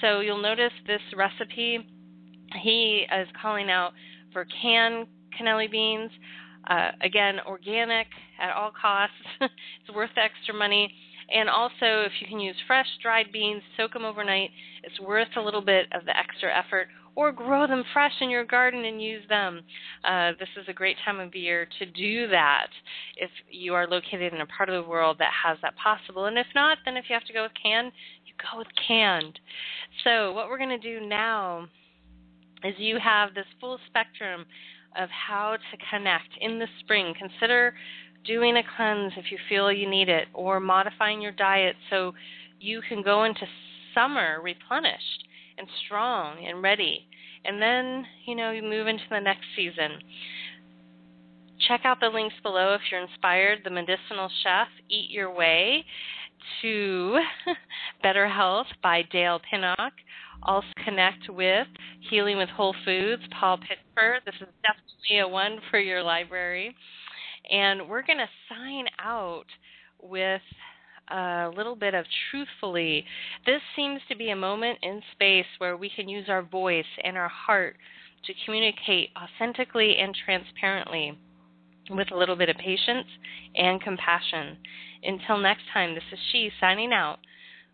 So 0.00 0.20
you'll 0.20 0.40
notice 0.40 0.72
this 0.86 1.00
recipe, 1.16 1.86
he 2.62 3.04
is 3.20 3.28
calling 3.40 3.68
out 3.68 3.92
for 4.32 4.46
canned 4.62 5.06
cannelli 5.38 5.70
beans. 5.70 6.10
Uh, 6.68 6.90
again, 7.00 7.36
organic 7.46 8.06
at 8.40 8.54
all 8.54 8.70
costs. 8.80 9.14
it's 9.40 9.94
worth 9.94 10.10
the 10.14 10.20
extra 10.20 10.54
money. 10.54 10.92
And 11.34 11.48
also, 11.48 12.02
if 12.06 12.12
you 12.20 12.26
can 12.26 12.40
use 12.40 12.56
fresh 12.66 12.86
dried 13.02 13.32
beans, 13.32 13.62
soak 13.76 13.92
them 13.92 14.04
overnight, 14.04 14.50
it's 14.82 14.98
worth 15.00 15.28
a 15.36 15.40
little 15.40 15.60
bit 15.60 15.86
of 15.92 16.04
the 16.04 16.16
extra 16.16 16.56
effort. 16.56 16.88
Or 17.16 17.32
grow 17.32 17.66
them 17.66 17.82
fresh 17.92 18.12
in 18.20 18.30
your 18.30 18.44
garden 18.44 18.84
and 18.84 19.02
use 19.02 19.24
them. 19.28 19.62
Uh, 20.04 20.32
this 20.38 20.48
is 20.56 20.68
a 20.68 20.72
great 20.72 20.96
time 21.04 21.18
of 21.18 21.34
year 21.34 21.66
to 21.80 21.86
do 21.86 22.28
that 22.28 22.68
if 23.16 23.30
you 23.50 23.74
are 23.74 23.88
located 23.88 24.32
in 24.32 24.40
a 24.40 24.46
part 24.46 24.68
of 24.68 24.82
the 24.82 24.88
world 24.88 25.16
that 25.18 25.32
has 25.44 25.58
that 25.62 25.74
possible. 25.76 26.26
And 26.26 26.38
if 26.38 26.46
not, 26.54 26.78
then 26.84 26.96
if 26.96 27.06
you 27.08 27.14
have 27.14 27.24
to 27.24 27.32
go 27.32 27.42
with 27.42 27.52
canned, 27.60 27.90
you 28.24 28.32
go 28.40 28.58
with 28.58 28.68
canned. 28.86 29.38
So, 30.04 30.32
what 30.32 30.48
we're 30.48 30.58
going 30.58 30.80
to 30.80 31.00
do 31.00 31.04
now 31.04 31.66
is 32.64 32.74
you 32.78 32.98
have 33.02 33.34
this 33.34 33.46
full 33.60 33.78
spectrum 33.88 34.46
of 34.96 35.08
how 35.10 35.56
to 35.56 35.76
connect 35.90 36.28
in 36.40 36.58
the 36.58 36.66
spring. 36.80 37.14
Consider 37.18 37.74
doing 38.28 38.56
a 38.58 38.62
cleanse 38.76 39.14
if 39.16 39.32
you 39.32 39.38
feel 39.48 39.72
you 39.72 39.90
need 39.90 40.08
it, 40.08 40.28
or 40.34 40.60
modifying 40.60 41.20
your 41.20 41.32
diet 41.32 41.74
so 41.90 42.12
you 42.60 42.80
can 42.88 43.02
go 43.02 43.24
into 43.24 43.40
summer 43.94 44.40
replenished 44.42 45.24
and 45.56 45.66
strong 45.84 46.44
and 46.46 46.62
ready. 46.62 47.06
And 47.44 47.60
then, 47.60 48.04
you 48.26 48.34
know, 48.34 48.50
you 48.50 48.62
move 48.62 48.86
into 48.86 49.04
the 49.10 49.20
next 49.20 49.44
season. 49.56 49.98
Check 51.66 51.80
out 51.84 51.98
the 52.00 52.08
links 52.08 52.34
below 52.42 52.74
if 52.74 52.82
you're 52.90 53.00
inspired. 53.00 53.60
The 53.64 53.70
Medicinal 53.70 54.30
Chef, 54.42 54.68
Eat 54.88 55.10
Your 55.10 55.34
Way 55.34 55.84
to 56.62 57.18
Better 58.02 58.28
Health 58.28 58.66
by 58.82 59.02
Dale 59.10 59.40
Pinnock. 59.50 59.92
Also 60.42 60.68
connect 60.84 61.28
with 61.28 61.66
Healing 62.10 62.36
with 62.38 62.48
Whole 62.50 62.74
Foods, 62.84 63.22
Paul 63.40 63.58
Pitchford. 63.58 64.18
This 64.24 64.36
is 64.36 64.48
definitely 64.62 65.18
a 65.20 65.28
one 65.28 65.58
for 65.70 65.80
your 65.80 66.02
library. 66.02 66.76
And 67.50 67.88
we're 67.88 68.02
going 68.02 68.18
to 68.18 68.28
sign 68.48 68.86
out 68.98 69.46
with 70.00 70.42
a 71.10 71.50
little 71.56 71.76
bit 71.76 71.94
of 71.94 72.04
truthfully. 72.30 73.04
This 73.46 73.60
seems 73.74 74.00
to 74.08 74.16
be 74.16 74.30
a 74.30 74.36
moment 74.36 74.78
in 74.82 75.00
space 75.12 75.46
where 75.58 75.76
we 75.76 75.90
can 75.94 76.08
use 76.08 76.28
our 76.28 76.42
voice 76.42 76.84
and 77.02 77.16
our 77.16 77.28
heart 77.28 77.76
to 78.26 78.32
communicate 78.44 79.10
authentically 79.16 79.96
and 79.98 80.16
transparently 80.24 81.16
with 81.90 82.10
a 82.12 82.16
little 82.16 82.36
bit 82.36 82.48
of 82.48 82.56
patience 82.56 83.06
and 83.54 83.80
compassion. 83.80 84.58
Until 85.02 85.38
next 85.38 85.62
time, 85.72 85.94
this 85.94 86.04
is 86.12 86.18
she 86.32 86.50
signing 86.60 86.92
out 86.92 87.18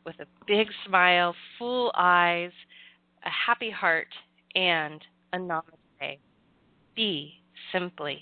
with 0.04 0.16
a 0.20 0.26
big 0.46 0.68
smile, 0.86 1.34
full 1.58 1.90
eyes, 1.96 2.52
a 3.24 3.30
happy 3.30 3.70
heart, 3.70 4.08
and 4.54 5.00
a 5.32 5.38
namaste. 5.38 6.18
Be 6.94 7.40
simply. 7.72 8.20